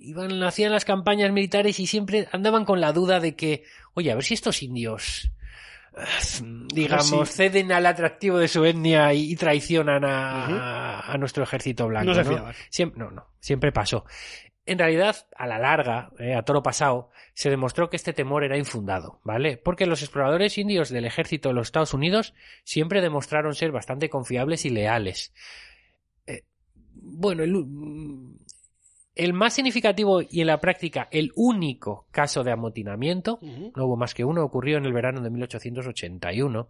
[0.00, 3.64] iban, hacían las campañas militares y siempre andaban con la duda de que,
[3.94, 5.30] oye, a ver si estos indios,
[6.74, 7.36] digamos, sí.
[7.36, 12.12] ceden al atractivo de su etnia y, y traicionan a, a nuestro ejército blanco.
[12.12, 12.52] No ¿no?
[12.70, 14.04] Siempre, no, no, siempre pasó.
[14.64, 18.56] En realidad, a la larga, eh, a toro pasado, se demostró que este temor era
[18.56, 19.56] infundado, ¿vale?
[19.56, 24.64] Porque los exploradores indios del ejército de los Estados Unidos siempre demostraron ser bastante confiables
[24.64, 25.34] y leales.
[27.04, 28.38] Bueno, el, u-
[29.14, 33.38] el más significativo y en la práctica el único caso de amotinamiento
[33.76, 36.68] no hubo más que uno, ocurrió en el verano de 1881.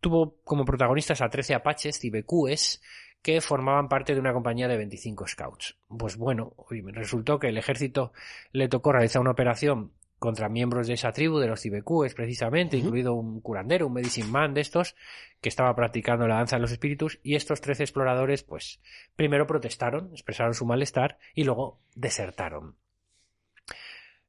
[0.00, 2.80] Tuvo como protagonistas a 13 apaches tibecúes
[3.22, 5.76] que formaban parte de una compañía de 25 scouts.
[5.88, 6.54] Pues bueno,
[6.92, 8.12] resultó que el ejército
[8.52, 13.14] le tocó realizar una operación contra miembros de esa tribu, de los tibecúes precisamente, incluido
[13.14, 14.94] un curandero, un medicine man de estos,
[15.40, 18.80] que estaba practicando la danza de los espíritus, y estos 13 exploradores, pues,
[19.16, 22.76] primero protestaron, expresaron su malestar, y luego desertaron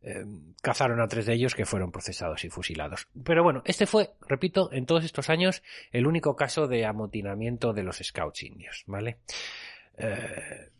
[0.03, 0.25] eh,
[0.63, 3.07] cazaron a tres de ellos que fueron procesados y fusilados.
[3.23, 5.61] Pero bueno, este fue, repito, en todos estos años
[5.91, 9.17] el único caso de amotinamiento de los scouts indios, ¿vale?
[9.97, 10.70] Eh,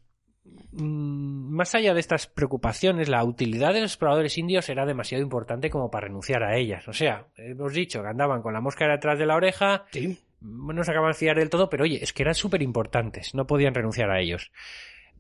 [0.74, 5.92] más allá de estas preocupaciones, la utilidad de los exploradores indios era demasiado importante como
[5.92, 6.88] para renunciar a ellas.
[6.88, 10.18] O sea, hemos dicho que andaban con la mosca detrás de la oreja, Sí.
[10.42, 13.46] no se acaban de fiar del todo, pero oye, es que eran súper importantes, no
[13.46, 14.52] podían renunciar a ellos.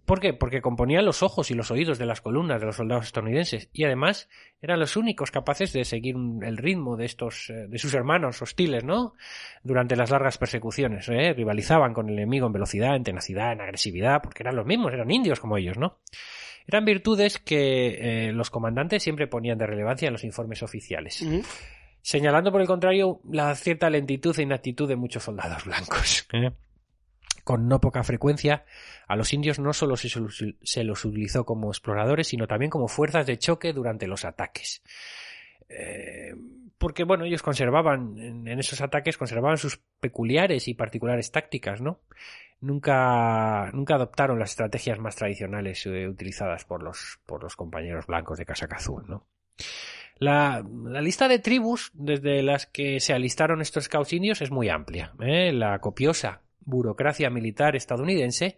[0.05, 0.33] ¿Por qué?
[0.33, 3.83] Porque componían los ojos y los oídos de las columnas de los soldados estadounidenses y
[3.85, 4.29] además
[4.61, 8.83] eran los únicos capaces de seguir el ritmo de estos eh, de sus hermanos hostiles,
[8.83, 9.13] ¿no?
[9.63, 11.33] Durante las largas persecuciones, ¿eh?
[11.33, 15.11] rivalizaban con el enemigo en velocidad, en tenacidad, en agresividad, porque eran los mismos, eran
[15.11, 15.99] indios como ellos, ¿no?
[16.67, 21.23] Eran virtudes que eh, los comandantes siempre ponían de relevancia en los informes oficiales
[22.01, 26.27] señalando por el contrario la cierta lentitud e inactitud de muchos soldados blancos.
[26.33, 26.51] ¿eh?
[27.43, 28.65] Con no poca frecuencia,
[29.07, 33.37] a los indios no solo se, los utilizó como exploradores, sino también como fuerzas de
[33.37, 34.83] choque durante los ataques.
[35.69, 36.33] Eh,
[36.77, 41.99] porque, bueno, ellos conservaban, en, en esos ataques, conservaban sus peculiares y particulares tácticas, ¿no?
[42.61, 48.37] Nunca, nunca adoptaron las estrategias más tradicionales eh, utilizadas por los, por los compañeros blancos
[48.37, 49.25] de casaca azul, ¿no?
[50.17, 54.69] La, la lista de tribus desde las que se alistaron estos scouts indios es muy
[54.69, 55.13] amplia.
[55.19, 55.51] ¿eh?
[55.51, 58.57] La copiosa burocracia militar estadounidense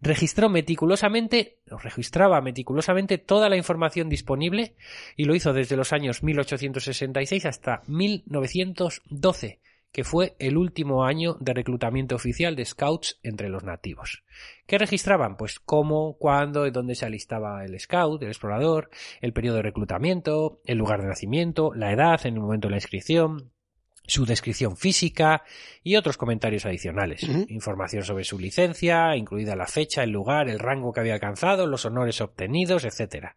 [0.00, 4.76] registró meticulosamente, o registraba meticulosamente toda la información disponible
[5.16, 9.60] y lo hizo desde los años 1866 hasta 1912,
[9.92, 14.24] que fue el último año de reclutamiento oficial de scouts entre los nativos.
[14.66, 15.36] ¿Qué registraban?
[15.36, 18.90] Pues cómo, cuándo y dónde se alistaba el scout, el explorador,
[19.20, 22.76] el periodo de reclutamiento, el lugar de nacimiento, la edad en el momento de la
[22.76, 23.52] inscripción,
[24.06, 25.42] su descripción física
[25.82, 27.22] y otros comentarios adicionales.
[27.48, 31.84] Información sobre su licencia, incluida la fecha, el lugar, el rango que había alcanzado, los
[31.84, 33.34] honores obtenidos, etc.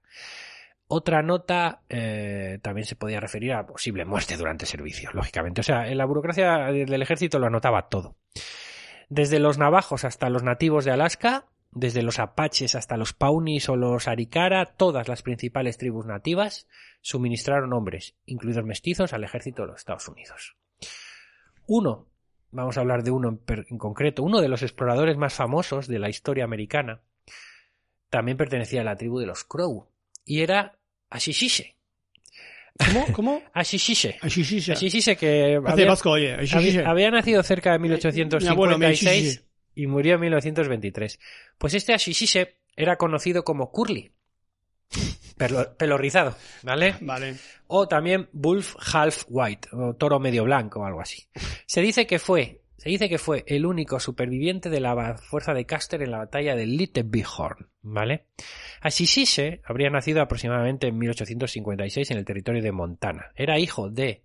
[0.87, 5.61] Otra nota eh, también se podía referir a posible muerte durante servicio, lógicamente.
[5.61, 8.15] O sea, en la burocracia del ejército lo anotaba todo.
[9.09, 13.75] Desde los navajos hasta los nativos de Alaska, desde los apaches hasta los paunis o
[13.75, 16.67] los arikara, todas las principales tribus nativas
[17.01, 20.55] suministraron hombres, incluidos mestizos, al ejército de los Estados Unidos.
[21.67, 22.07] Uno,
[22.51, 26.09] vamos a hablar de uno en, concreto, uno de los exploradores más famosos de la
[26.09, 27.01] historia americana,
[28.09, 29.87] también pertenecía a la tribu de los Crow
[30.25, 31.75] y era Ashishishe.
[32.77, 33.05] ¿Cómo?
[33.13, 33.41] ¿Cómo?
[33.63, 34.15] Sí, sí.
[34.21, 36.47] Ashishishe que Hace había, vasco, oye.
[36.47, 39.48] Sí, había- nacido cerca de Mi abuelo, mi 1856 Ashishishe.
[39.79, 41.19] Y murió en 1923.
[41.57, 44.11] Pues este Ashishishe era conocido como Curly.
[45.37, 46.95] Pelo, pelo rizado, ¿vale?
[46.99, 47.35] Vale.
[47.67, 51.29] O también Wolf Half White, o toro medio blanco o algo así.
[51.65, 55.65] Se dice que fue, se dice que fue el único superviviente de la fuerza de
[55.65, 58.25] Custer en la batalla de Little Bighorn, ¿vale?
[58.81, 63.31] Ashishishe habría nacido aproximadamente en 1856 en el territorio de Montana.
[63.35, 64.23] Era hijo de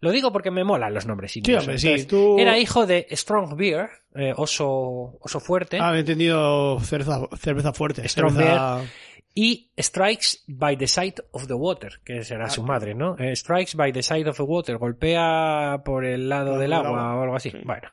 [0.00, 1.88] lo digo porque me molan los nombres Sí, hombre, sí.
[1.88, 2.38] Entonces, Tú...
[2.38, 8.08] Era hijo de Strong Beer, eh, oso, oso fuerte, Ah, he entendido cerveza, cerveza fuerte.
[8.08, 8.82] Strong cerveza...
[9.34, 13.16] y Strikes by the Side of the Water, que será su madre, ¿no?
[13.18, 16.72] Eh, strikes by the Side of the Water, golpea por el lado Lado del del
[16.72, 17.20] agua, agua.
[17.20, 17.50] o algo así.
[17.50, 17.58] Sí.
[17.64, 17.88] Bueno,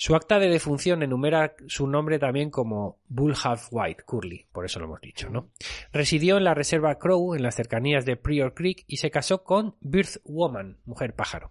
[0.00, 4.78] su acta de defunción enumera su nombre también como Bull Half White, Curly, por eso
[4.78, 5.50] lo hemos dicho, ¿no?
[5.92, 9.74] Residió en la reserva Crow, en las cercanías de Prior Creek, y se casó con
[9.80, 11.50] Birth Woman, mujer pájaro.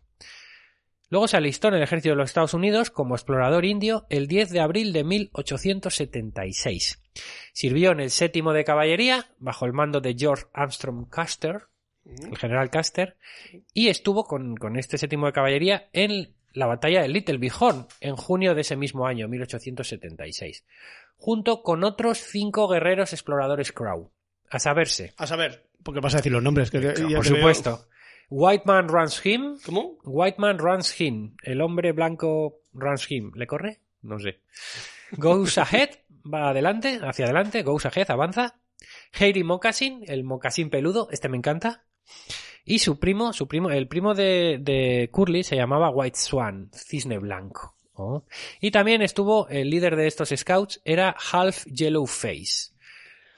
[1.09, 4.51] Luego se alistó en el ejército de los Estados Unidos como explorador indio el 10
[4.51, 7.03] de abril de 1876.
[7.51, 11.63] Sirvió en el séptimo de caballería bajo el mando de George Armstrong Custer,
[12.05, 13.17] el general Custer,
[13.73, 18.15] y estuvo con, con este séptimo de caballería en la batalla de Little Bighorn en
[18.15, 20.65] junio de ese mismo año, 1876,
[21.15, 24.11] junto con otros cinco guerreros exploradores Crow.
[24.49, 26.71] A saberse, A saber, porque vas a decir los nombres.
[26.71, 27.23] Que por veo.
[27.23, 27.87] supuesto,
[28.29, 29.97] White Man Runs Him, ¿Cómo?
[30.03, 31.35] White Man runs him.
[31.43, 33.31] El hombre blanco runs him.
[33.35, 33.79] ¿Le corre?
[34.01, 34.41] No sé.
[35.11, 35.89] Goes ahead.
[36.33, 37.63] Va adelante, hacia adelante.
[37.63, 38.59] Goes ahead, avanza.
[39.19, 41.07] Hairy Moccasin, el mocasín peludo.
[41.11, 41.85] Este me encanta.
[42.67, 47.17] Y su primo, su primo, el primo de, de Curly se llamaba White Swan, cisne
[47.17, 47.75] blanco.
[47.93, 48.25] Oh.
[48.59, 52.73] Y también estuvo el líder de estos scouts, era Half Yellow Face.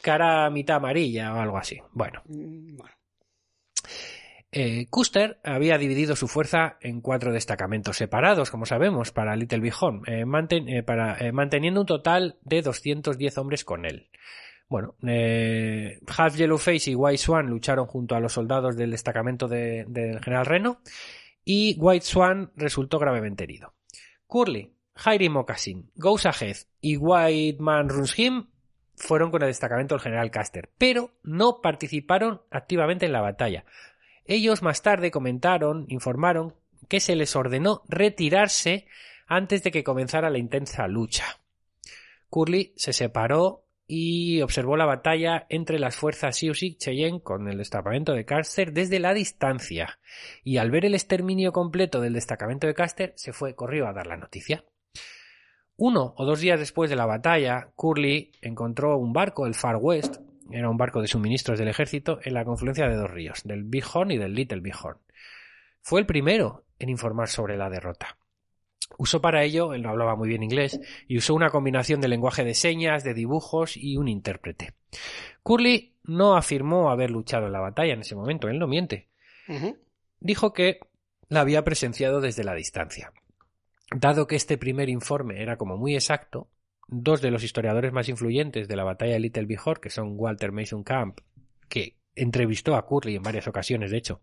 [0.01, 1.79] Cara mitad amarilla o algo así.
[1.93, 2.23] Bueno.
[2.25, 2.95] Mm, bueno.
[4.51, 10.01] Eh, Custer había dividido su fuerza en cuatro destacamentos separados, como sabemos, para Little Bighorn,
[10.07, 14.09] eh, manten- eh, para, manteniendo un total de 210 hombres con él.
[14.69, 19.85] Bueno, eh, Half Yellowface y White Swan lucharon junto a los soldados del destacamento de-
[19.87, 20.81] del general Reno
[21.43, 23.73] y White Swan resultó gravemente herido.
[24.27, 28.47] Curly, Jairi Moccasin, Goes Ahead y White Man Runs Him
[28.95, 33.65] fueron con el destacamento del general Custer, pero no participaron activamente en la batalla.
[34.25, 36.53] Ellos más tarde comentaron, informaron
[36.87, 38.85] que se les ordenó retirarse
[39.25, 41.25] antes de que comenzara la intensa lucha.
[42.29, 47.57] Curly se separó y observó la batalla entre las fuerzas Sioux y Cheyenne con el
[47.57, 49.97] destacamento de Custer desde la distancia,
[50.43, 54.05] y al ver el exterminio completo del destacamento de Custer se fue corrió a dar
[54.05, 54.63] la noticia.
[55.75, 60.17] Uno o dos días después de la batalla, Curly encontró un barco, el Far West,
[60.51, 64.11] era un barco de suministros del ejército, en la confluencia de dos ríos, del Bighorn
[64.11, 64.99] y del Little Bighorn.
[65.81, 68.18] Fue el primero en informar sobre la derrota.
[68.97, 72.43] Usó para ello, él no hablaba muy bien inglés, y usó una combinación de lenguaje
[72.43, 74.73] de señas, de dibujos y un intérprete.
[75.43, 79.09] Curly no afirmó haber luchado en la batalla en ese momento, él no miente.
[80.19, 80.79] Dijo que
[81.29, 83.13] la había presenciado desde la distancia.
[83.95, 86.49] Dado que este primer informe era como muy exacto,
[86.87, 90.51] dos de los historiadores más influyentes de la batalla de Little Bighorn, que son Walter
[90.51, 91.19] Mason Camp,
[91.67, 94.21] que entrevistó a Curly en varias ocasiones, de hecho,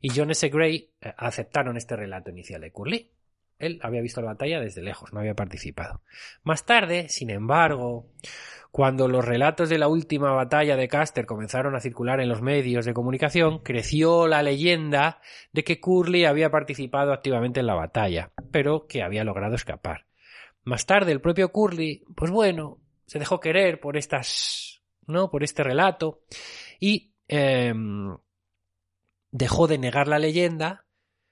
[0.00, 0.48] y John S.
[0.48, 3.12] Gray, eh, aceptaron este relato inicial de Curly.
[3.58, 6.02] Él había visto la batalla desde lejos, no había participado.
[6.42, 8.06] Más tarde, sin embargo,
[8.70, 12.84] cuando los relatos de la última batalla de Custer comenzaron a circular en los medios
[12.84, 15.20] de comunicación, creció la leyenda
[15.52, 20.06] de que Curly había participado activamente en la batalla, pero que había logrado escapar.
[20.64, 25.30] Más tarde, el propio Curly, pues bueno, se dejó querer por estas, ¿no?
[25.30, 26.20] Por este relato
[26.78, 28.16] y em,
[29.30, 30.84] dejó de negar la leyenda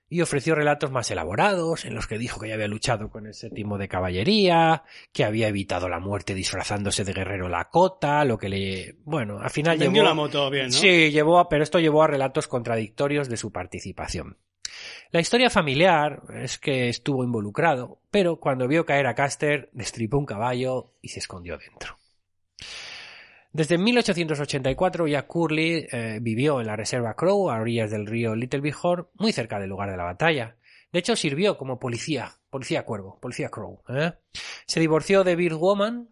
[0.09, 3.35] y ofreció relatos más elaborados en los que dijo que ya había luchado con el
[3.35, 8.97] séptimo de caballería, que había evitado la muerte disfrazándose de guerrero Lakota, lo que le,
[9.05, 10.73] bueno, al final Vendió llevó la moto bien, ¿no?
[10.73, 14.37] Sí, llevó a, pero esto llevó a relatos contradictorios de su participación.
[15.11, 20.27] La historia familiar es que estuvo involucrado, pero cuando vio caer a Custer, destripó un
[20.27, 21.96] caballo y se escondió dentro.
[23.57, 28.61] Desde 1884 ya Curly eh, vivió en la reserva Crow, a orillas del río Little
[28.61, 30.59] Bighorn, muy cerca del lugar de la batalla.
[30.93, 33.83] De hecho, sirvió como policía, policía cuervo, policía crow.
[33.89, 34.13] ¿eh?
[34.67, 36.11] Se divorció de Bill Woman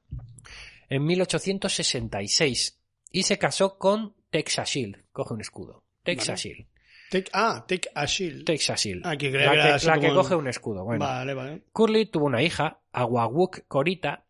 [0.88, 2.80] en 1866
[3.10, 5.04] y se casó con Texas Shield.
[5.12, 5.84] Coge un escudo.
[6.02, 6.54] Texas Vale.
[6.54, 6.68] Shield.
[7.10, 7.30] Take,
[7.94, 9.02] ah, shield.
[9.04, 10.82] Ah, que creía la que la como- coge un escudo.
[10.82, 11.62] Bueno, Vale, vale.
[11.72, 14.24] Curly tuvo una hija, Aguawuk Corita,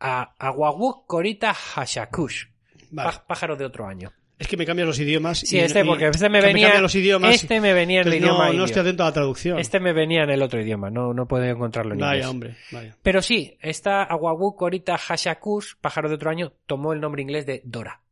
[0.00, 2.46] a Aguawuk Corita Hashakush,
[2.90, 3.10] Vale.
[3.26, 4.12] pájaro de otro año.
[4.38, 5.38] Es que me cambias los idiomas.
[5.38, 6.66] Sí, y- este, porque este me venía.
[6.66, 7.34] cambian los idiomas.
[7.34, 9.58] este me venía en el Entonces, idioma no, no estoy atento a la traducción.
[9.58, 12.18] Este me venía en el otro idioma, no, no puedo encontrarlo en inglés.
[12.18, 12.56] Vaya, hombre.
[12.70, 12.96] Vaya.
[13.02, 17.62] Pero sí, esta Aguawuk Corita Hashakush, pájaro de otro año, tomó el nombre inglés de
[17.64, 18.02] Dora.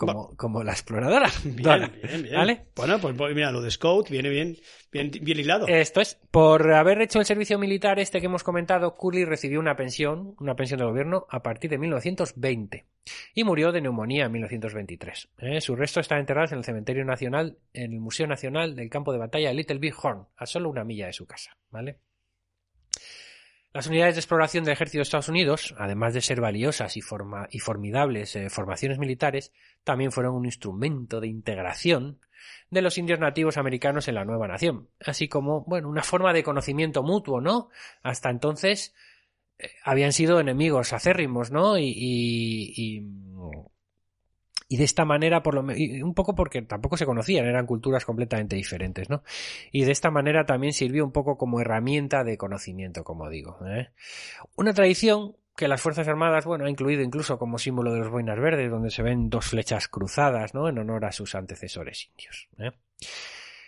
[0.00, 1.30] Como, como la exploradora.
[1.44, 2.34] Bien, bien, bien.
[2.34, 2.64] ¿Vale?
[2.74, 4.56] Bueno, pues pues, mira, lo de Scout viene bien,
[4.90, 5.66] bien, bien hilado.
[5.68, 9.76] Esto es, por haber hecho el servicio militar este que hemos comentado, Curly recibió una
[9.76, 12.86] pensión, una pensión del gobierno, a partir de 1920
[13.34, 15.28] y murió de neumonía en 1923.
[15.38, 15.60] ¿eh?
[15.60, 19.18] Sus restos están enterrados en el Cementerio Nacional, en el Museo Nacional del Campo de
[19.18, 21.58] Batalla de Little Big Horn, a solo una milla de su casa.
[21.70, 21.98] ¿vale?
[23.72, 28.34] Las unidades de exploración del ejército de Estados Unidos, además de ser valiosas y, formidables
[28.34, 29.52] eh, formaciones militares,
[29.84, 32.18] también fueron un instrumento de integración
[32.70, 36.42] de los indios nativos americanos en la nueva nación, así como, bueno, una forma de
[36.42, 37.68] conocimiento mutuo, ¿no?
[38.02, 38.92] Hasta entonces
[39.58, 41.78] eh, habían sido enemigos acérrimos, ¿no?
[41.78, 43.06] Y,
[44.72, 48.54] y de esta manera, por lo un poco porque tampoco se conocían, eran culturas completamente
[48.54, 49.24] diferentes, ¿no?
[49.72, 53.58] Y de esta manera también sirvió un poco como herramienta de conocimiento, como digo.
[53.66, 53.88] ¿eh?
[54.54, 58.38] Una tradición que las Fuerzas Armadas, bueno, ha incluido incluso como símbolo de los boinas
[58.38, 60.68] verdes, donde se ven dos flechas cruzadas, ¿no?
[60.68, 62.48] En honor a sus antecesores indios.
[62.58, 62.70] ¿eh?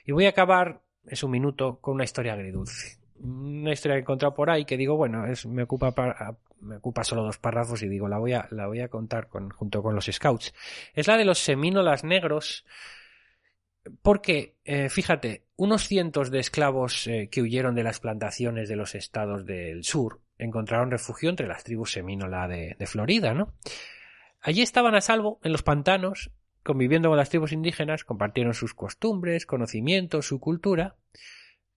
[0.05, 3.02] Y voy a acabar, es un minuto, con una historia agridulce.
[3.23, 6.77] Una historia que he encontrado por ahí que digo, bueno, es, me, ocupa pa- me
[6.77, 9.83] ocupa solo dos párrafos y digo, la voy a, la voy a contar con, junto
[9.83, 10.53] con los scouts.
[10.95, 12.65] Es la de los semínolas negros,
[14.03, 18.95] porque, eh, fíjate, unos cientos de esclavos eh, que huyeron de las plantaciones de los
[18.95, 23.55] estados del sur encontraron refugio entre las tribus semínola de, de Florida, ¿no?
[24.41, 26.33] Allí estaban a salvo, en los pantanos,
[26.65, 30.97] conviviendo con las tribus indígenas, compartieron sus costumbres, conocimientos, su cultura,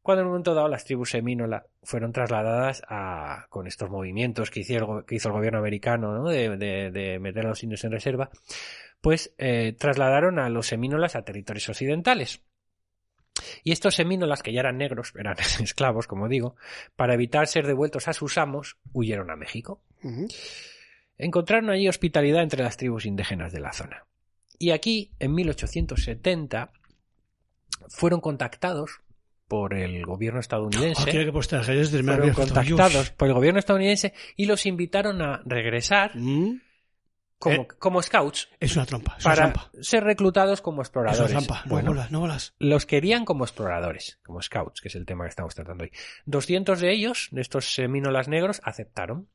[0.05, 4.59] cuando en un momento dado las tribus semínola fueron trasladadas a, con estos movimientos que,
[4.59, 6.29] hicieron, que hizo el gobierno americano, ¿no?
[6.29, 8.29] de, de, de meter a los indios en reserva,
[9.01, 12.43] pues eh, trasladaron a los semínolas a territorios occidentales.
[13.63, 16.55] Y estos semínolas, que ya eran negros, eran esclavos, como digo,
[16.95, 19.81] para evitar ser devueltos a sus amos, huyeron a México.
[20.03, 20.27] Ujú.
[21.17, 24.05] Encontraron allí hospitalidad entre las tribus indígenas de la zona.
[24.59, 26.71] Y aquí, en 1870,
[27.89, 29.01] fueron contactados
[29.47, 31.05] por el gobierno estadounidense.
[31.05, 36.61] que fueron contactados por el gobierno estadounidense y los invitaron a regresar Mm,
[37.37, 39.71] como, Eh, como scouts Es una trampa, es una para trampa.
[39.81, 41.31] ser reclutados como Es exploradores.
[41.31, 41.63] una trampa.
[41.67, 42.53] Bueno, No bolas, no bolas.
[42.59, 45.91] los querían como exploradores, como scouts, que es el tema que estamos tratando hoy.
[46.25, 49.27] 200 de ellos, de estos semínolas negros, aceptaron,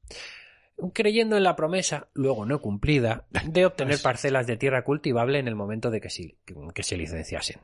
[0.94, 5.54] creyendo en la promesa, luego no cumplida, de obtener parcelas de tierra cultivable en el
[5.54, 6.38] momento de que, sí-
[6.74, 7.60] que se licenciasen.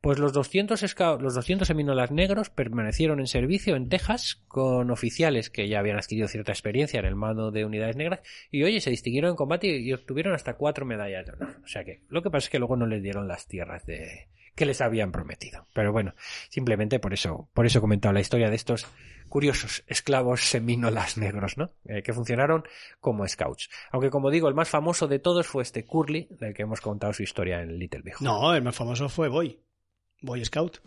[0.00, 5.50] Pues los 200, scou- los 200 semínolas negros permanecieron en servicio en Texas con oficiales
[5.50, 8.20] que ya habían adquirido cierta experiencia en el mando de unidades negras
[8.52, 11.56] y oye, se distinguieron en combate y, obtuvieron hasta cuatro medallas de honor.
[11.64, 14.28] O sea que lo que pasa es que luego no les dieron las tierras de
[14.54, 15.66] que les habían prometido.
[15.72, 16.14] Pero bueno,
[16.48, 18.86] simplemente por eso, por eso he comentado la historia de estos
[19.28, 21.70] curiosos esclavos semínolas negros, ¿no?
[21.86, 22.64] Eh, que funcionaron
[23.00, 23.68] como scouts.
[23.92, 27.12] Aunque como digo, el más famoso de todos fue este Curly, del que hemos contado
[27.12, 28.14] su historia en Little Big.
[28.20, 29.60] No, el más famoso fue Boy.
[30.22, 30.80] Boy Scout.